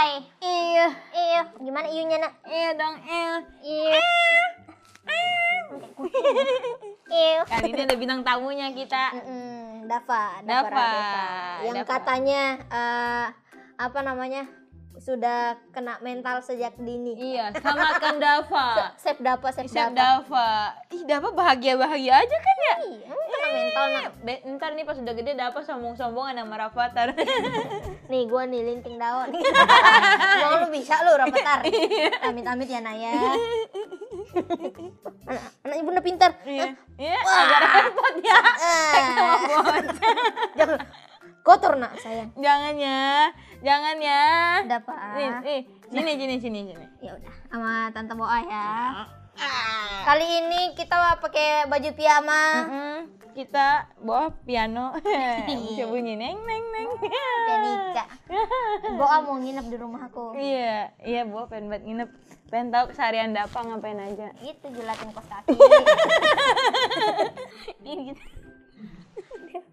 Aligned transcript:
Hai. 0.00 0.16
Iya. 0.40 0.86
Iya, 1.12 1.40
gimana 1.60 1.84
iunya 1.92 2.16
nak? 2.16 2.32
Iya 2.48 2.72
dong, 2.72 2.96
iya. 3.04 3.36
Iya. 3.60 4.00
Iya. 7.10 7.44
Kali 7.44 7.68
ini 7.68 7.84
ada 7.84 7.96
bintang 8.00 8.24
tamunya 8.24 8.72
kita. 8.72 9.12
Mm-mm, 9.12 9.84
Dava, 9.84 10.40
Dava, 10.40 10.72
Radeva. 10.72 11.26
Yang 11.68 11.76
Dava. 11.84 11.90
katanya 11.92 12.42
eh, 12.72 13.26
apa 13.76 13.98
namanya? 14.00 14.48
Sudah 15.00 15.56
kena 15.72 15.96
mental 16.04 16.44
sejak 16.44 16.76
dini. 16.76 17.16
Iya, 17.16 17.56
selamatkan 17.56 18.20
Dava. 18.20 18.68
Sep 19.02 19.16
Dava, 19.24 19.48
Sep 19.48 19.64
Dava. 19.72 19.96
Dava. 19.96 20.76
Ih, 20.92 21.08
Dava 21.08 21.32
bahagia-bahagia 21.32 22.20
aja 22.20 22.36
kan 22.36 22.56
ya? 22.60 22.74
Iya, 22.84 23.08
kena 23.08 23.48
mental 23.48 23.84
nak. 23.96 24.04
Be- 24.20 24.42
ntar 24.44 24.76
nih 24.76 24.84
pas 24.84 25.00
udah 25.00 25.14
gede 25.16 25.32
Dava 25.40 25.60
sombong-sombongan 25.64 26.44
sama 26.44 26.54
Rafathar. 26.60 27.16
Nih 28.12 28.26
gua 28.26 28.44
nih 28.44 28.60
linting 28.60 29.00
daun. 29.00 29.30
Mau 30.44 30.52
lu 30.60 30.68
bisa 30.68 31.00
lu 31.06 31.16
Rapatar. 31.16 31.64
Amit-amit 32.26 32.68
ya 32.68 32.84
Naya. 32.84 33.14
anak, 35.30 35.44
anak 35.64 35.76
ibu 35.80 35.88
udah 35.94 36.04
pintar. 36.04 36.30
Iya. 36.44 36.76
Iya, 37.00 37.18
agak 37.22 37.60
repot 37.88 38.14
ya. 38.20 38.36
Ah. 38.36 38.94
Jangan 40.58 40.78
kotor 41.42 41.76
nak 41.76 41.96
sayang. 42.00 42.30
Jangan 42.36 42.74
ya. 42.76 43.30
Jangan 43.60 43.96
ya. 44.00 44.24
Dapat. 44.64 44.96
Nih, 45.16 45.28
nih. 45.44 45.60
Sini, 45.90 46.12
sini, 46.16 46.34
sini, 46.38 46.60
sini. 46.70 46.86
Ya 47.02 47.16
udah, 47.18 47.34
sama 47.50 47.90
tante 47.90 48.14
Boa 48.14 48.38
ya. 48.44 48.68
Ah. 49.40 50.04
Kali 50.04 50.26
ini 50.26 50.76
kita 50.76 51.16
pakai 51.20 51.64
baju 51.66 51.90
piyama. 51.96 52.44
Mm-mm. 52.66 52.96
Kita 53.30 53.88
bawa 54.02 54.34
piano. 54.44 54.92
Bisa 55.48 55.86
bunyi 55.86 56.18
neng 56.18 56.38
neng 56.44 56.64
neng. 56.74 56.88
Danika. 57.48 58.04
Boa 59.00 59.16
mau 59.24 59.38
nginep 59.40 59.66
di 59.70 59.76
rumah 59.80 60.10
aku. 60.10 60.34
Iya, 60.36 60.92
iya 61.04 61.22
bawa 61.24 61.48
pengen 61.48 61.70
banget 61.72 61.84
nginep. 61.88 62.10
Pengen 62.50 62.74
tahu 62.74 62.90
keseharian 62.90 63.30
Dapa 63.30 63.62
ngapain 63.62 64.02
aja. 64.02 64.34
Itu 64.42 64.66
jelatin 64.74 65.14
kos 65.14 65.26
kaki. 65.30 65.54
Ini 67.86 68.10
gitu. 68.10 68.39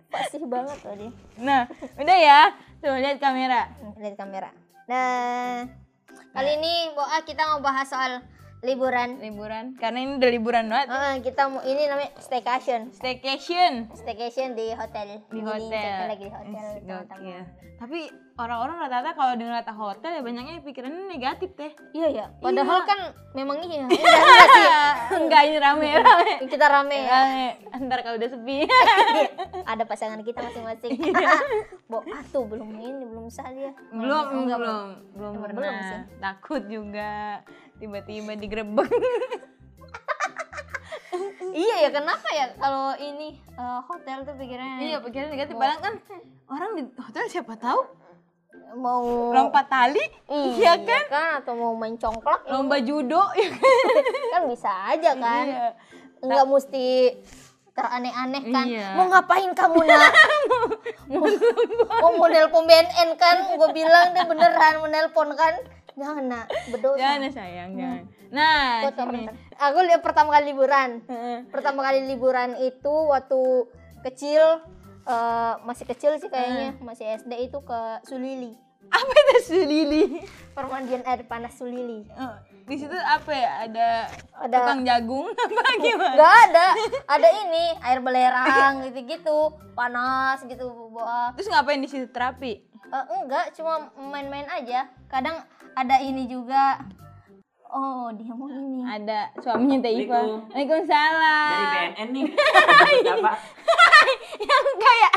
Pasti 0.08 0.38
banget 0.44 0.78
loh 0.84 0.96
dia. 0.96 1.12
Nah, 1.44 1.62
udah 2.00 2.18
ya. 2.18 2.42
Coba 2.80 2.98
lihat 3.02 3.18
kamera. 3.20 3.62
Lihat 4.00 4.16
kamera. 4.16 4.50
Nah, 4.88 5.68
kali 6.32 6.52
ini 6.62 6.96
Boa 6.96 7.20
kita 7.28 7.44
mau 7.52 7.60
bahas 7.60 7.90
soal 7.92 8.24
liburan. 8.66 9.22
Liburan. 9.22 9.78
Karena 9.78 10.00
ini 10.02 10.12
udah 10.18 10.32
liburan 10.32 10.66
banget. 10.72 10.88
Ah, 10.90 11.16
kita 11.22 11.42
mau 11.52 11.62
ini 11.62 11.86
namanya 11.86 12.12
staycation. 12.18 12.90
Staycation 12.94 13.92
Staycation 13.94 14.58
di 14.58 14.74
hotel. 14.74 15.22
di 15.30 15.42
hotel. 15.44 15.70
kita 15.70 16.06
lagi 16.10 16.26
di 16.26 16.34
hotel. 16.34 16.68
Teman-teman. 16.82 17.44
Tapi 17.78 18.00
orang-orang 18.38 18.78
rata-rata 18.86 19.12
kalau 19.18 19.34
dengar 19.34 19.66
kata 19.66 19.74
hotel 19.74 20.12
ya 20.14 20.22
banyaknya 20.22 20.62
pikirannya 20.62 21.10
negatif 21.10 21.50
teh. 21.58 21.74
Iya 21.98 22.08
ya. 22.14 22.26
Padahal 22.38 22.86
kan 22.86 23.00
memang 23.34 23.66
iya. 23.66 23.90
Enggak, 23.90 23.98
enggak 23.98 24.46
sih. 24.54 24.68
Enggak 25.18 25.42
ini 25.50 25.58
rame-rame. 25.58 26.32
Kita 26.46 26.66
rame 26.70 26.98
ya. 27.02 27.10
Rame. 27.10 27.48
Ntar 27.90 28.00
kalau 28.06 28.16
udah 28.22 28.30
sepi. 28.30 28.58
Ada 29.74 29.84
pasangan 29.90 30.22
kita 30.22 30.46
masing-masing. 30.46 30.94
Bo, 31.90 32.06
ah 32.06 32.22
tuh 32.30 32.46
belum 32.46 32.78
ini 32.78 33.04
belum 33.10 33.26
sah 33.34 33.50
dia. 33.50 33.74
belum, 33.90 34.26
Oh, 34.30 34.42
enggak, 34.46 34.58
belum, 34.62 34.88
belum 35.18 35.34
pernah. 35.42 35.58
belum 35.58 35.76
sih. 35.82 36.00
Takut 36.22 36.62
juga. 36.70 37.42
Tiba-tiba 37.82 38.32
digerebek. 38.38 38.90
Iya 41.58 41.76
ya 41.88 41.90
kenapa 41.90 42.28
ya 42.30 42.54
kalau 42.62 42.94
ini 43.02 43.34
eh, 43.58 43.80
hotel 43.82 44.22
tuh 44.22 44.36
pikirannya 44.38 44.94
iya, 44.94 44.98
pikiran 45.02 45.34
negatif. 45.34 45.58
Padahal 45.58 45.82
kan 45.82 45.94
orang 46.54 46.70
di 46.78 46.82
hotel 47.02 47.24
siapa 47.26 47.58
tahu 47.58 47.82
mau 48.76 49.32
lompat 49.32 49.72
tali, 49.72 50.04
iya 50.60 50.76
kan? 50.82 51.40
atau 51.40 51.54
mau 51.56 51.74
main 51.78 51.96
congklak 51.96 52.44
Lomba 52.52 52.82
judo, 52.84 53.22
ya 53.38 53.50
kan? 53.54 53.76
kan 54.36 54.42
bisa 54.52 54.72
aja 54.92 55.12
kan. 55.16 55.46
Iya. 55.48 55.68
Nggak 56.20 56.46
mesti 56.50 56.88
teraneh-aneh 57.78 58.44
kan. 58.50 58.66
Iya. 58.66 58.88
Mau 58.98 59.06
ngapain 59.14 59.54
kamu 59.54 59.80
nak? 59.86 60.14
mau, 62.02 62.12
mau 62.18 62.26
nelpon 62.26 62.66
BNN 62.66 63.10
kan? 63.22 63.54
Gue 63.54 63.70
bilang 63.70 64.18
deh 64.18 64.26
beneran 64.26 64.82
mau 64.82 64.90
nelpon 64.90 65.30
kan? 65.38 65.54
Jangan 65.98 66.26
nak, 66.30 66.46
berdosa. 66.70 67.02
Jangan 67.02 67.26
ya 67.26 67.32
sayang, 67.34 67.70
jangan. 67.74 68.04
Nah. 68.30 68.86
Aku 69.58 69.80
lihat 69.82 70.02
pertama 70.06 70.30
kali 70.34 70.54
liburan. 70.54 71.02
Pertama 71.50 71.82
kali 71.82 72.06
liburan 72.06 72.54
itu 72.62 72.94
waktu 73.10 73.66
kecil 74.06 74.62
eh, 75.10 75.54
masih 75.66 75.86
kecil 75.90 76.14
sih 76.22 76.30
kayaknya, 76.30 76.78
masih 76.86 77.18
SD 77.18 77.50
itu 77.50 77.58
ke 77.66 77.82
Sulili. 78.06 78.67
Apa 78.88 79.12
itu 79.12 79.36
Sulili? 79.46 80.04
Permandian 80.52 81.04
air 81.04 81.22
panas 81.24 81.54
Sulili. 81.54 82.02
Oh, 82.12 82.34
di 82.64 82.76
situ 82.76 82.92
apa 82.92 83.30
ya? 83.30 83.52
Ada, 83.64 83.88
Ada- 84.42 84.58
tukang 84.58 84.82
jagung 84.84 85.28
apa 85.38 85.72
gimana? 85.78 86.16
Gak 86.16 86.36
ada, 86.48 86.68
ada 87.08 87.28
ini 87.38 87.66
air 87.78 88.00
belerang 88.00 88.74
gitu-gitu, 88.86 89.40
panas 89.72 90.42
gitu 90.42 90.66
bawa. 90.90 91.32
Terus 91.34 91.48
ngapain 91.48 91.78
di 91.78 91.86
situ 91.86 92.08
terapi? 92.08 92.64
Eh, 92.88 93.06
enggak, 93.20 93.52
cuma 93.54 93.86
main-main 93.94 94.48
aja. 94.48 94.88
Kadang 95.06 95.44
ada 95.74 96.00
ini 96.00 96.26
juga. 96.26 96.80
Oh, 97.68 98.08
dia 98.10 98.32
mau 98.32 98.48
ini. 98.48 98.80
Ada 98.82 99.36
suaminya 99.38 99.84
Teh 99.84 99.92
Iva. 100.00 100.24
Waalaikumsalam. 100.48 101.52
dari 101.52 101.66
BNN 101.68 102.08
nih 102.10 102.24
apa 103.12 103.32
yang 104.40 104.66
kayak 104.80 105.14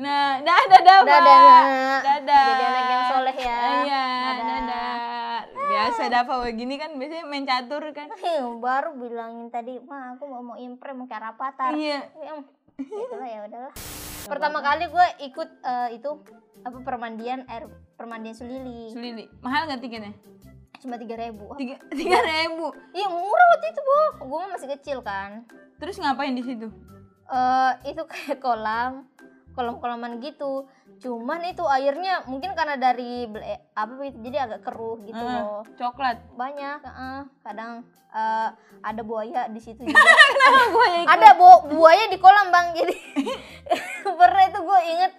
Nah, 0.00 0.40
dadah 0.40 0.80
dadah. 0.80 1.00
Dadah. 1.04 1.62
Dadah. 2.00 2.46
Jadi 2.48 2.64
anak 2.64 2.84
yang 2.88 3.04
soleh 3.12 3.36
ya. 3.36 3.60
Iya, 3.84 4.04
Dadah. 4.08 4.46
dadah. 4.48 5.40
Biasa 5.70 6.02
Dava 6.08 6.34
begini 6.42 6.74
kan 6.80 6.90
biasanya 6.96 7.24
main 7.28 7.44
catur 7.44 7.84
kan. 7.92 8.08
Heh, 8.16 8.40
baru 8.58 8.96
bilangin 8.96 9.52
tadi, 9.52 9.76
mah 9.84 10.16
aku 10.16 10.24
mau 10.24 10.40
mau 10.40 10.56
impre 10.56 10.96
mau 10.96 11.04
kayak 11.04 11.30
rapatar. 11.30 11.76
Iya. 11.76 12.00
Ya, 12.16 12.32
itulah 12.80 13.28
ya 13.28 13.40
udahlah. 13.44 13.72
Pertama 14.24 14.58
kali 14.64 14.88
gue 14.88 15.06
ikut 15.28 15.48
eh, 15.68 15.88
itu 16.00 16.10
apa 16.64 16.78
permandian 16.80 17.44
air 17.44 17.68
permandian 18.00 18.32
Sulili. 18.32 18.88
Sulili. 18.88 19.28
Mahal 19.44 19.68
nggak 19.68 19.84
tiketnya? 19.84 20.12
Cuma 20.80 20.96
tiga 20.96 21.20
ribu. 21.20 21.44
Tiga, 21.60 21.76
tiga 21.92 22.18
ribu. 22.24 22.72
Iya 22.96 23.06
murah 23.12 23.46
waktu 23.52 23.66
itu 23.68 23.80
bu. 23.84 24.00
Gue 24.32 24.42
masih 24.48 24.68
kecil 24.80 24.98
kan. 25.04 25.44
Terus 25.76 26.00
ngapain 26.00 26.32
di 26.32 26.40
situ? 26.40 26.72
eh 27.30 27.72
itu 27.94 28.02
kayak 28.10 28.42
kolam 28.42 29.06
kolam-kolaman 29.60 30.16
gitu. 30.18 30.64
Cuman 30.96 31.44
itu 31.44 31.60
airnya 31.62 32.24
mungkin 32.24 32.52
karena 32.52 32.74
dari 32.74 33.24
ble- 33.24 33.44
apa 33.70 33.92
gitu 34.02 34.18
jadi 34.22 34.36
agak 34.42 34.60
keruh 34.62 34.96
gitu 35.00 35.14
Eh, 35.14 35.28
loh. 35.34 35.60
coklat. 35.74 36.16
banyak 36.34 36.80
eh, 36.80 37.20
kadang 37.40 37.84
eh, 38.10 38.48
ada 38.80 39.02
buaya 39.02 39.46
di 39.46 39.60
situ 39.60 39.84
juga. 39.86 40.00
Gue 40.66 40.88
ikut? 40.98 41.08
ada 41.10 41.28
bu- 41.34 41.64
buaya 41.70 42.04
di 42.06 42.16
kolam 42.16 42.48
bang. 42.48 42.72
Jadi 42.74 42.96
pernah 44.18 44.42
itu 44.42 44.58
gue 44.58 44.80
inget 44.88 45.12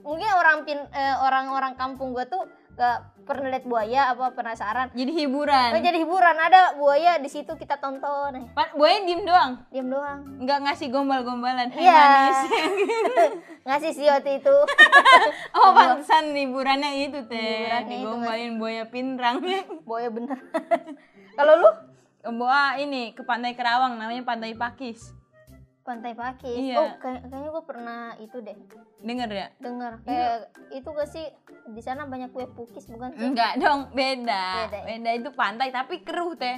mungkin 0.00 0.30
orang 0.30 0.58
pin 0.62 0.80
eh, 0.86 1.16
orang-orang 1.18 1.72
kampung 1.74 2.12
gue 2.12 2.24
tuh 2.24 2.44
gak 2.74 3.06
pernah 3.24 3.48
lihat 3.48 3.64
buaya 3.64 4.10
apa 4.10 4.34
penasaran 4.34 4.90
Jadi 4.90 5.14
hiburan. 5.16 5.70
oh, 5.70 5.80
jadi 5.80 5.96
hiburan 5.96 6.36
ada 6.36 6.74
buaya 6.74 7.16
di 7.16 7.30
situ 7.30 7.54
kita 7.54 7.78
tonton 7.78 8.50
Buaya 8.74 8.98
diem 9.00 9.22
doang. 9.22 9.62
diam 9.70 9.88
doang 9.88 10.42
Nggak 10.42 10.58
ngasih 10.60 10.90
gombal-gombalan. 10.90 11.70
Hai 11.70 11.80
Iya. 11.80 11.94
manis. 11.94 12.40
ngasih 13.66 13.90
sih 13.94 14.06
waktu 14.06 14.42
itu 14.42 14.56
Oh, 15.56 15.70
pantesan 15.72 16.34
liburannya 16.34 17.06
itu 17.06 17.24
teh. 17.24 17.38
Liburannya 17.64 17.80
itu, 17.86 18.02
Digombalin 18.02 18.52
buaya 18.58 18.84
pinrang. 18.84 19.38
Boya 19.88 20.10
bener. 20.10 20.36
Kalau 21.32 21.54
lu 21.56 21.70
Bawa 22.26 22.74
ini 22.76 23.12
ke 23.12 23.22
Pantai 23.22 23.54
Kerawang 23.54 23.96
namanya 23.96 24.26
Pantai 24.26 24.52
Pakis. 24.52 25.13
Pantai 25.84 26.16
Pakis. 26.16 26.56
Iya. 26.56 26.76
Oh, 26.76 26.90
kayak- 26.96 27.28
kayaknya 27.28 27.50
gue 27.50 27.64
pernah 27.64 28.00
itu 28.16 28.36
deh 28.40 28.56
Dengar 28.98 29.28
ya? 29.28 29.46
dengar 29.60 30.00
kayak 30.00 30.48
itu 30.70 30.88
gak 30.88 31.06
sih 31.06 31.26
di 31.68 31.80
sana 31.80 32.08
banyak 32.08 32.32
kue 32.32 32.48
pukis 32.48 32.88
bukan 32.88 33.12
sih? 33.12 33.20
Enggak 33.22 33.60
dong, 33.60 33.92
beda. 33.92 34.66
Beda 34.66 34.78
Beda, 34.82 35.08
ya? 35.08 35.14
itu 35.14 35.30
pantai 35.30 35.68
tapi 35.68 36.00
keruh 36.00 36.32
teh. 36.34 36.56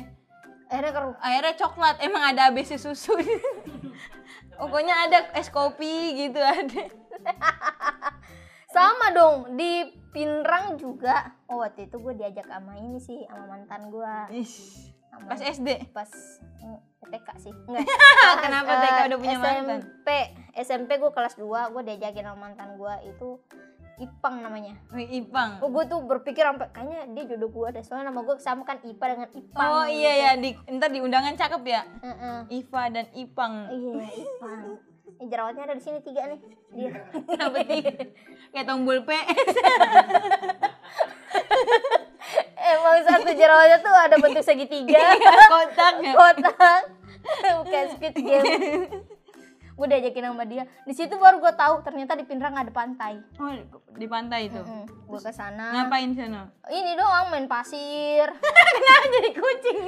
Akhirnya 0.67 0.93
keruh. 0.93 1.15
Airnya 1.21 1.55
coklat, 1.55 1.99
emang 2.01 2.23
ada 2.25 2.51
ABC 2.51 2.75
susu. 2.77 3.15
Pokoknya 4.59 5.07
ada 5.07 5.19
es 5.33 5.47
kopi 5.49 5.95
gitu 6.17 6.39
ada. 6.39 6.83
Sama 8.75 9.11
dong 9.11 9.55
di 9.55 9.85
Pinrang 10.11 10.75
juga. 10.77 11.35
Oh 11.45 11.61
waktu 11.61 11.87
itu 11.87 11.97
gue 11.99 12.17
diajak 12.17 12.49
sama 12.49 12.73
ini 12.75 12.97
sih 12.97 13.21
sama 13.29 13.53
mantan 13.53 13.93
gue. 13.93 14.15
Pas 15.23 15.41
SD. 15.41 15.93
pas 15.93 16.09
mm, 16.59 16.81
TK 17.09 17.29
sih. 17.39 17.53
Enggak. 17.67 17.87
Kenapa 18.45 18.71
Eh, 18.71 18.79
TK 18.83 18.99
udah 19.09 19.19
punya 19.19 19.39
mantan? 19.39 19.81
SMP. 19.83 20.09
SMP 20.57 20.91
gue 20.99 21.11
kelas 21.13 21.35
2 21.39 21.73
gue 21.73 21.83
diajakin 21.85 22.25
sama 22.27 22.39
mantan 22.39 22.69
gue 22.77 22.95
itu 23.09 23.29
Ipang 23.97 24.45
namanya. 24.45 24.77
Wih, 24.93 25.25
Ipang. 25.25 25.65
Oh, 25.65 25.73
gue 25.73 25.89
tuh 25.89 26.05
berpikir 26.05 26.45
sampai 26.45 26.69
kayaknya 26.69 27.09
dia 27.17 27.25
jodoh 27.33 27.49
gue 27.49 27.81
deh. 27.81 27.85
Soalnya 27.85 28.13
nama 28.13 28.21
gue 28.29 28.37
sama 28.37 28.69
kan 28.69 28.77
Ipa 28.85 29.09
dengan 29.09 29.29
Ipang. 29.33 29.69
Oh 29.73 29.87
iya 29.89 30.13
ya, 30.13 30.31
di, 30.37 30.53
ntar 30.69 30.93
di 30.93 31.01
undangan 31.01 31.33
cakep 31.33 31.63
ya. 31.65 31.83
Heeh. 32.05 32.61
Iva 32.61 32.83
dan 32.93 33.09
Ipang. 33.17 33.73
Iya, 33.73 34.05
Ipang. 34.05 34.61
Ini 35.17 35.25
jerawatnya 35.33 35.63
ada 35.65 35.75
di 35.81 35.83
sini 35.85 36.05
tiga 36.05 36.29
nih. 36.29 36.41
Dia. 36.77 36.93
Kenapa 37.25 37.57
tiga? 37.65 37.93
Kayak 38.53 38.67
tombol 38.69 39.01
PS. 39.01 39.55
satu 43.07 43.31
jerawatnya 43.33 43.79
tuh 43.81 43.95
ada 43.95 44.17
bentuk 44.19 44.43
segitiga 44.43 44.99
kotak 45.49 45.95
ya 46.03 46.13
kotak 46.15 46.81
kayak 47.71 47.87
Squid 47.97 48.15
Game. 48.17 48.89
Gue 49.77 49.87
diajakin 49.93 50.33
sama 50.33 50.49
dia. 50.49 50.65
Di 50.89 50.95
situ 50.97 51.21
baru 51.21 51.37
gue 51.37 51.53
tahu 51.53 51.85
ternyata 51.85 52.17
di 52.17 52.25
Pinrang 52.25 52.57
ada 52.57 52.73
pantai. 52.73 53.21
Oh 53.37 53.53
di 53.93 54.09
pantai 54.09 54.49
itu? 54.49 54.65
Gue 55.05 55.21
ke 55.21 55.29
sana 55.29 55.69
ngapain 55.77 56.17
sana? 56.17 56.49
Ini 56.65 56.97
doang 56.97 57.29
main 57.29 57.45
pasir. 57.45 58.25
Kenapa 58.77 59.05
jadi 59.13 59.31
kucing? 59.37 59.81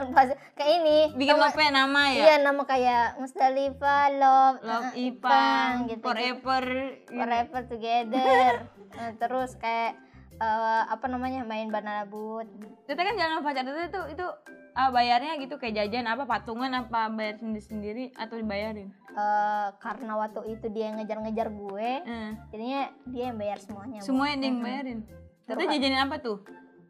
Main 0.00 0.10
pasir. 0.16 0.36
Kayak 0.56 0.72
ini. 0.80 0.98
Bikin 1.20 1.36
nggak? 1.36 1.52
lope 1.52 1.64
nama 1.68 2.02
ya? 2.16 2.22
Iya 2.24 2.34
nama 2.40 2.62
kayak 2.64 3.04
Mustalifah 3.20 4.08
Love 4.16 4.58
love 4.64 4.90
eh, 4.96 5.12
ipang 5.12 5.72
gitu 5.92 6.00
forever 6.00 6.64
forever 7.04 7.60
together. 7.68 8.72
Nah, 8.96 9.10
terus 9.20 9.52
kayak 9.60 10.00
eh, 10.40 10.82
apa 10.88 11.06
namanya 11.12 11.44
main 11.44 11.68
banana 11.68 12.08
boat 12.08 12.48
Kita 12.88 13.00
kan 13.04 13.20
jalan 13.20 13.36
sama 13.36 13.52
pacar 13.52 13.68
itu 13.68 13.82
itu 13.84 14.00
itu 14.16 14.26
ah, 14.74 14.90
bayarnya 14.90 15.38
gitu 15.38 15.54
kayak 15.56 15.74
jajan 15.78 16.06
apa 16.10 16.26
patungan 16.26 16.70
apa 16.74 17.06
bayar 17.08 17.38
sendiri 17.38 17.62
sendiri 17.62 18.04
atau 18.18 18.34
dibayarin? 18.34 18.90
Eh, 19.14 19.68
karena 19.78 20.18
waktu 20.18 20.58
itu 20.58 20.66
dia 20.74 20.90
yang 20.90 20.98
ngejar-ngejar 20.98 21.48
gue 21.54 21.90
eh. 22.02 22.30
jadinya 22.50 22.82
dia 23.06 23.24
yang 23.30 23.38
bayar 23.38 23.58
semuanya. 23.62 23.98
Bu. 24.02 24.06
semuanya 24.10 24.36
dia 24.42 24.48
yang 24.50 24.60
bayarin? 24.60 24.98
Tete 25.46 25.64
jajanin 25.70 26.00
apa 26.02 26.16
tuh? 26.18 26.38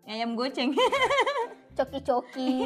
Ayam 0.09 0.33
goceng. 0.33 0.73
Coki-coki. 1.77 2.57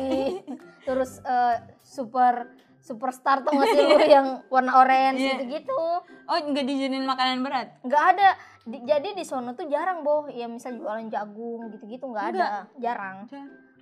Terus 0.86 1.18
eh, 1.26 1.56
super 1.82 2.54
superstar 2.78 3.42
tuh 3.42 3.50
nggak 3.50 3.68
sih 3.74 3.82
lu 3.82 3.98
yang 4.16 4.26
warna 4.46 4.78
orange 4.78 5.18
Iya. 5.18 5.42
gitu-gitu. 5.42 5.82
Oh 6.30 6.38
nggak 6.38 6.62
dijajanin 6.62 7.02
makanan 7.02 7.42
berat? 7.42 7.68
Nggak 7.82 8.04
ada. 8.14 8.28
Di- 8.62 8.84
jadi 8.86 9.08
di 9.16 9.24
sono 9.26 9.58
tuh 9.58 9.66
jarang 9.66 10.06
boh. 10.06 10.30
Ya 10.30 10.46
misal 10.46 10.78
jualan 10.78 11.10
jagung 11.10 11.74
gitu-gitu 11.74 12.06
nggak 12.06 12.26
ada. 12.36 12.70
Jarang 12.78 13.26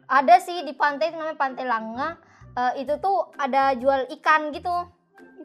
ada 0.07 0.35
sih 0.39 0.63
di 0.63 0.73
pantai 0.75 1.11
itu 1.11 1.19
namanya 1.19 1.39
pantai 1.39 1.65
Langa. 1.67 2.09
Eh, 2.57 2.87
itu 2.87 2.95
tuh 3.03 3.29
ada 3.37 3.75
jual 3.77 4.09
ikan 4.19 4.55
gitu. 4.55 4.73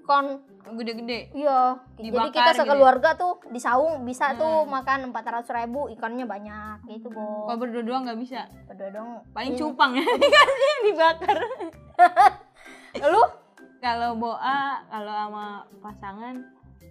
Ikan 0.02 0.26
gede-gede. 0.62 1.34
Iya. 1.34 1.82
Jadi 1.98 2.08
kita 2.10 2.30
gitu 2.30 2.40
ya? 2.40 2.54
sekeluarga 2.54 3.10
tuh 3.18 3.42
di 3.50 3.60
saung 3.60 4.06
bisa 4.06 4.38
tuh 4.38 4.64
makan 4.70 5.10
400 5.10 5.50
ribu 5.58 5.90
ikannya 5.92 6.30
banyak 6.30 6.86
gitu 6.88 7.10
boh 7.10 7.50
kalau 7.50 7.60
berdua-dua 7.66 8.06
nggak 8.06 8.20
bisa? 8.22 8.46
Berdua 8.70 8.90
dong 8.94 9.10
paling 9.34 9.58
cupang 9.58 9.98
ya. 9.98 10.06
Dikasih 10.22 10.74
dibakar. 10.86 11.38
Lu? 13.12 13.24
Kalau 13.82 14.14
boa 14.14 14.86
kalau 14.86 15.14
sama 15.14 15.46
pasangan? 15.82 16.36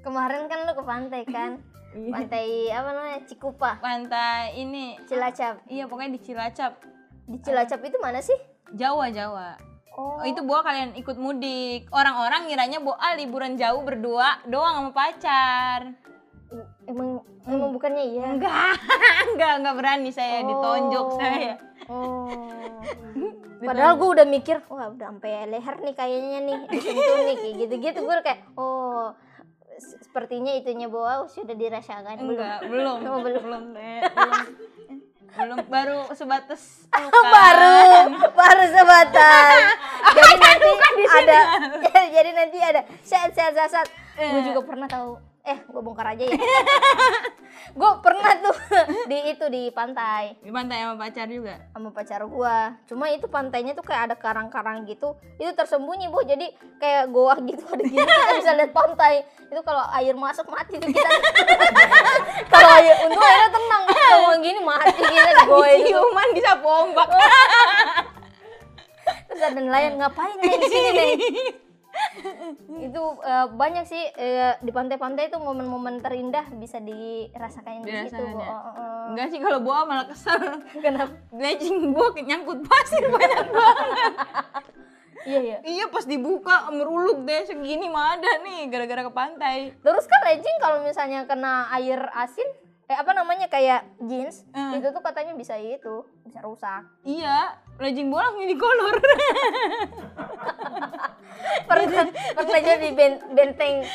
Kemarin 0.01 0.51
kan 0.51 0.67
lu 0.67 0.73
ke 0.75 0.85
pantai 0.85 1.23
kan? 1.29 1.53
Iya. 1.91 2.15
pantai 2.15 2.71
apa 2.71 2.89
namanya? 2.95 3.21
Cikupa. 3.27 3.83
Pantai 3.83 4.63
ini. 4.63 4.95
Cilacap. 5.11 5.67
Iya 5.67 5.91
pokoknya 5.91 6.15
di 6.15 6.23
Cilacap 6.23 6.79
di 7.31 7.39
Cilacap 7.39 7.81
itu 7.81 7.97
mana 7.97 8.19
sih 8.19 8.35
Jawa 8.73 9.09
Jawa 9.09 9.55
oh 9.93 10.19
Oh, 10.19 10.25
itu 10.25 10.41
Boa 10.41 10.61
kalian 10.61 10.95
ikut 10.95 11.15
mudik. 11.15 11.91
Orang-orang 11.91 12.47
ngiranya 12.47 12.79
Boa 12.79 13.15
liburan 13.15 13.55
jauh 13.55 13.81
berdua 13.81 14.39
doang 14.45 14.81
sama 14.81 14.91
pacar. 14.93 15.93
emang 16.85 17.21
emang 17.45 17.71
bukannya 17.71 18.05
iya 18.05 18.27
Enggak, 18.29 18.75
enggak, 19.31 19.53
enggak 19.57 19.75
berani 19.77 20.11
saya 20.11 20.43
ditonjok 20.43 21.07
Oh. 21.07 21.15
saya. 21.15 21.53
oh 21.87 22.81
padahal 23.61 23.95
gue 23.95 24.09
udah 24.11 24.27
mikir 24.27 24.59
wah 24.67 24.89
udah 24.89 25.11
sampai 25.11 25.47
leher 25.47 25.77
nih 25.79 25.95
kayaknya 25.95 26.39
nih 26.41 26.59
disentuh 26.67 27.19
nih 27.21 27.37
kayak 27.37 27.55
gitu-gitu 27.61 27.99
gue 28.01 28.17
kayak 28.25 28.41
oh 28.57 29.15
sepertinya 29.79 30.53
itunya 30.53 30.87
bawa 30.87 31.25
sudah 31.25 31.55
dirasakan 31.55 32.19
belum 32.19 32.35
Enggak, 32.35 32.59
belum. 32.67 32.99
Oh, 33.01 33.19
belum. 33.21 33.43
belum, 33.43 33.65
Teh. 33.73 34.01
belum. 34.07 34.43
Belum 35.39 35.59
baru 35.71 36.01
sebatas 36.17 36.91
baru 37.35 37.79
baru 38.35 38.65
sebatas. 38.71 39.61
Jadi 40.17 40.35
nanti 40.43 41.05
ada 41.07 41.41
jadi 42.11 42.31
nanti 42.35 42.59
ada 42.59 42.81
saat 43.05 43.31
saat, 43.33 43.55
saat. 43.55 43.89
gue 44.19 44.43
juga 44.43 44.61
pernah 44.67 44.89
tahu 44.91 45.30
eh 45.45 45.59
gue 45.65 45.81
bongkar 45.81 46.13
aja 46.13 46.25
ya. 46.29 46.37
Gue 47.71 47.93
pernah 48.03 48.35
tuh 48.41 48.57
di 49.11 49.19
itu 49.31 49.45
di 49.47 49.71
pantai. 49.71 50.35
Di 50.43 50.51
pantai 50.51 50.83
sama 50.83 50.97
pacar 50.99 51.27
juga. 51.31 51.55
sama 51.71 51.89
pacar 51.95 52.21
gua. 52.27 52.75
Cuma 52.87 53.07
itu 53.13 53.27
pantainya 53.31 53.77
tuh 53.77 53.85
kayak 53.87 54.11
ada 54.11 54.17
karang-karang 54.19 54.87
gitu. 54.89 55.15
Itu 55.39 55.55
tersembunyi 55.55 56.11
bu. 56.11 56.25
Jadi 56.27 56.51
kayak 56.83 57.11
goa 57.15 57.37
gitu 57.47 57.63
ada 57.71 57.83
gini. 57.85 58.01
Kita 58.01 58.35
bisa 58.43 58.51
lihat 58.59 58.73
pantai. 58.75 59.23
Itu 59.51 59.61
kalau 59.63 59.85
air 59.95 60.15
masuk 60.19 60.47
mati 60.51 60.79
tuh 60.79 60.89
kita. 60.91 61.11
Kalau 62.51 62.71
air 62.83 62.95
untung 63.07 63.23
airnya 63.23 63.51
tenang. 63.55 63.83
Kalau 63.87 64.35
gini 64.43 64.61
mati 64.63 65.03
kita 65.03 65.31
di 65.31 65.45
goa 65.47 65.69
itu. 65.71 65.89
Ciuman 65.95 66.29
bisa 66.35 66.51
ombak. 66.59 67.09
terus 69.31 69.43
ada 69.47 69.63
nelayan 69.63 69.95
ngapain 69.99 70.39
nih 70.43 70.59
di 70.59 70.69
sini 70.71 70.91
nih 70.91 71.15
itu 72.81 73.03
eh, 73.21 73.47
banyak 73.49 73.85
sih 73.85 74.03
eh, 74.11 74.55
di 74.57 74.71
pantai-pantai 74.71 75.27
itu 75.27 75.37
momen-momen 75.37 75.99
terindah 75.99 76.47
bisa 76.53 76.79
dirasakan 76.79 77.81
di 77.81 77.93
situ? 78.05 78.23
Oh, 78.23 78.41
oh. 78.41 79.03
Enggak 79.11 79.29
sih 79.29 79.39
kalau 79.39 79.61
Boa 79.61 79.83
malah 79.83 80.07
kesel. 80.07 80.39
kenapa 80.77 81.15
Lecing 81.33 81.91
Boa 81.91 82.11
nyangkut 82.17 82.63
pasir 82.63 83.05
banyak 83.07 83.47
banget. 83.49 84.15
iya 85.21 85.39
iya 85.39 85.57
Iya 85.61 85.85
pas 85.87 86.05
dibuka 86.05 86.71
meruluk 86.71 87.23
deh 87.23 87.45
segini 87.45 87.87
mah 87.87 88.17
ada 88.17 88.41
nih 88.41 88.69
gara-gara 88.69 89.03
ke 89.03 89.13
pantai. 89.13 89.57
Terus 89.77 90.05
kan 90.05 90.21
legging 90.25 90.57
kalau 90.59 90.81
misalnya 90.81 91.25
kena 91.25 91.69
air 91.71 92.01
asin, 92.15 92.49
eh 92.87 92.97
apa 92.97 93.13
namanya 93.13 93.47
kayak 93.47 93.85
jeans, 94.01 94.49
Hmm. 94.51 94.75
itu 94.75 94.89
tuh 94.89 94.99
katanya 94.99 95.37
bisa 95.37 95.55
itu, 95.55 96.03
bisa 96.25 96.41
rusak. 96.41 96.83
Iya, 97.05 97.53
lecing 97.81 98.13
bola 98.13 98.29
jadi 98.37 98.55
kolor. 98.61 98.97
Pernah 101.65 102.05
pernah 102.37 102.61
jadi 102.61 102.89
ben- 102.93 103.25
benteng 103.33 103.89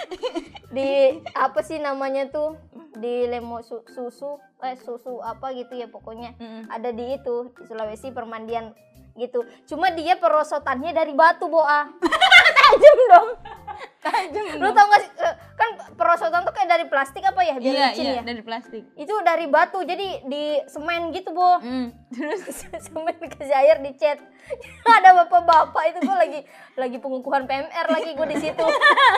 di 0.74 1.22
apa 1.38 1.62
sih 1.62 1.78
namanya 1.78 2.28
tuh 2.34 2.58
di 2.98 3.30
lemo 3.30 3.62
su- 3.62 3.86
susu, 3.86 4.42
eh 4.66 4.74
susu 4.76 5.22
apa 5.22 5.54
gitu 5.54 5.78
ya 5.78 5.86
pokoknya. 5.86 6.34
Mm-mm. 6.42 6.68
Ada 6.68 6.90
di 6.92 7.16
itu 7.16 7.54
di 7.54 7.64
Sulawesi 7.70 8.10
permandian 8.10 8.74
gitu. 9.16 9.46
Cuma 9.70 9.94
dia 9.94 10.18
perosotannya 10.18 10.92
dari 10.92 11.14
batu 11.14 11.46
boa. 11.48 11.86
Tajam 12.58 13.00
dong. 13.14 13.30
Tajam. 14.06 14.46
Lu 14.60 14.70
tau 14.74 14.86
gak 14.90 15.02
sih 15.06 15.12
eh, 15.22 15.34
kan 15.66 15.98
perosotan 15.98 16.46
tuh 16.46 16.54
kayak 16.54 16.70
dari 16.70 16.86
plastik 16.86 17.26
apa 17.26 17.42
ya? 17.42 17.58
Biar 17.58 17.74
Iya, 17.74 17.88
licin 17.90 18.06
iya, 18.06 18.14
ya. 18.18 18.22
dari 18.22 18.42
plastik. 18.46 18.84
Itu 18.94 19.18
dari 19.26 19.50
batu 19.50 19.82
jadi 19.82 20.22
di 20.30 20.62
semen 20.70 21.10
gitu, 21.10 21.34
Bo. 21.34 21.58
Hmm. 21.58 21.90
Terus 22.14 22.46
semen 22.86 23.18
dikasih 23.18 23.58
air 23.58 23.82
dicat 23.82 24.22
ada 25.02 25.26
bapak-bapak 25.26 25.84
itu 25.90 26.00
gue 26.06 26.18
lagi 26.18 26.40
lagi 26.78 26.98
pengukuhan 27.02 27.50
PMR 27.50 27.88
lagi 27.90 28.14
gue 28.14 28.28
di 28.30 28.38
situ 28.38 28.66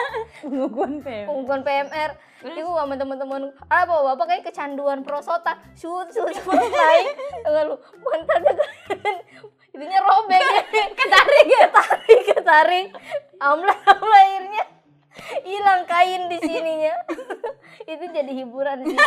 pengukuhan 0.44 1.04
PM. 1.04 1.26
pengukuhan 1.28 1.62
PMR 1.64 2.10
itu 2.38 2.62
sama 2.64 2.94
teman-teman 2.96 3.52
ada 3.68 3.84
bapak-bapak 3.84 4.26
kayak 4.30 4.44
kecanduan 4.48 5.04
perosotan 5.04 5.58
shoot 5.76 6.08
shoot 6.14 6.32
shoot 6.32 6.56
naik 6.56 7.12
enggak 7.44 7.64
lu 7.66 7.76
mantannya 8.00 8.52
kan 8.56 9.16
itunya 9.68 10.00
robek 10.00 10.40
ketarik 10.96 11.44
ketarik 11.50 12.20
ketarik 12.24 12.86
amlah 13.38 13.78
amlah 13.84 14.22
airnya 14.24 14.64
hilang 15.42 15.82
kain 15.84 16.30
di 16.30 16.38
sininya 16.40 16.94
itu 17.92 18.04
jadi 18.10 18.32
hiburan 18.32 18.84
sih 18.86 18.98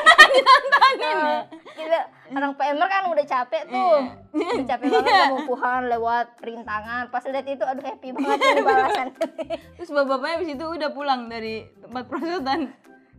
Nah, 0.91 1.47
kita 1.71 1.99
orang 2.35 2.53
PMR 2.59 2.87
kan 2.91 3.03
udah 3.15 3.25
capek 3.25 3.63
tuh 3.71 3.95
udah 4.35 4.67
capek 4.67 4.85
banget 4.91 5.13
pengukuhan 5.31 5.81
lewat 5.87 6.27
rintangan 6.43 7.07
pas 7.07 7.23
lihat 7.23 7.47
itu 7.47 7.63
aduh 7.63 7.83
happy 7.83 8.11
banget 8.11 8.39
ini 8.43 8.61
balasan 8.61 9.07
Terus 9.77 9.89
bapak-bapaknya 9.97 10.35
habis 10.37 10.49
itu 10.53 10.65
udah 10.65 10.89
pulang 10.93 11.21
dari 11.25 11.65
tempat 11.81 12.03
perosotan. 12.05 12.61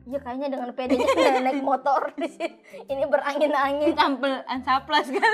Iya 0.02 0.18
kayaknya 0.18 0.48
dengan 0.50 0.70
pedenya 0.74 1.06
naik 1.42 1.62
motor 1.62 2.10
di 2.18 2.26
sini. 2.26 2.58
Ini 2.90 3.06
berangin-angin. 3.06 3.94
Campel 3.94 4.42
ansaplas 4.50 5.06
kan. 5.10 5.30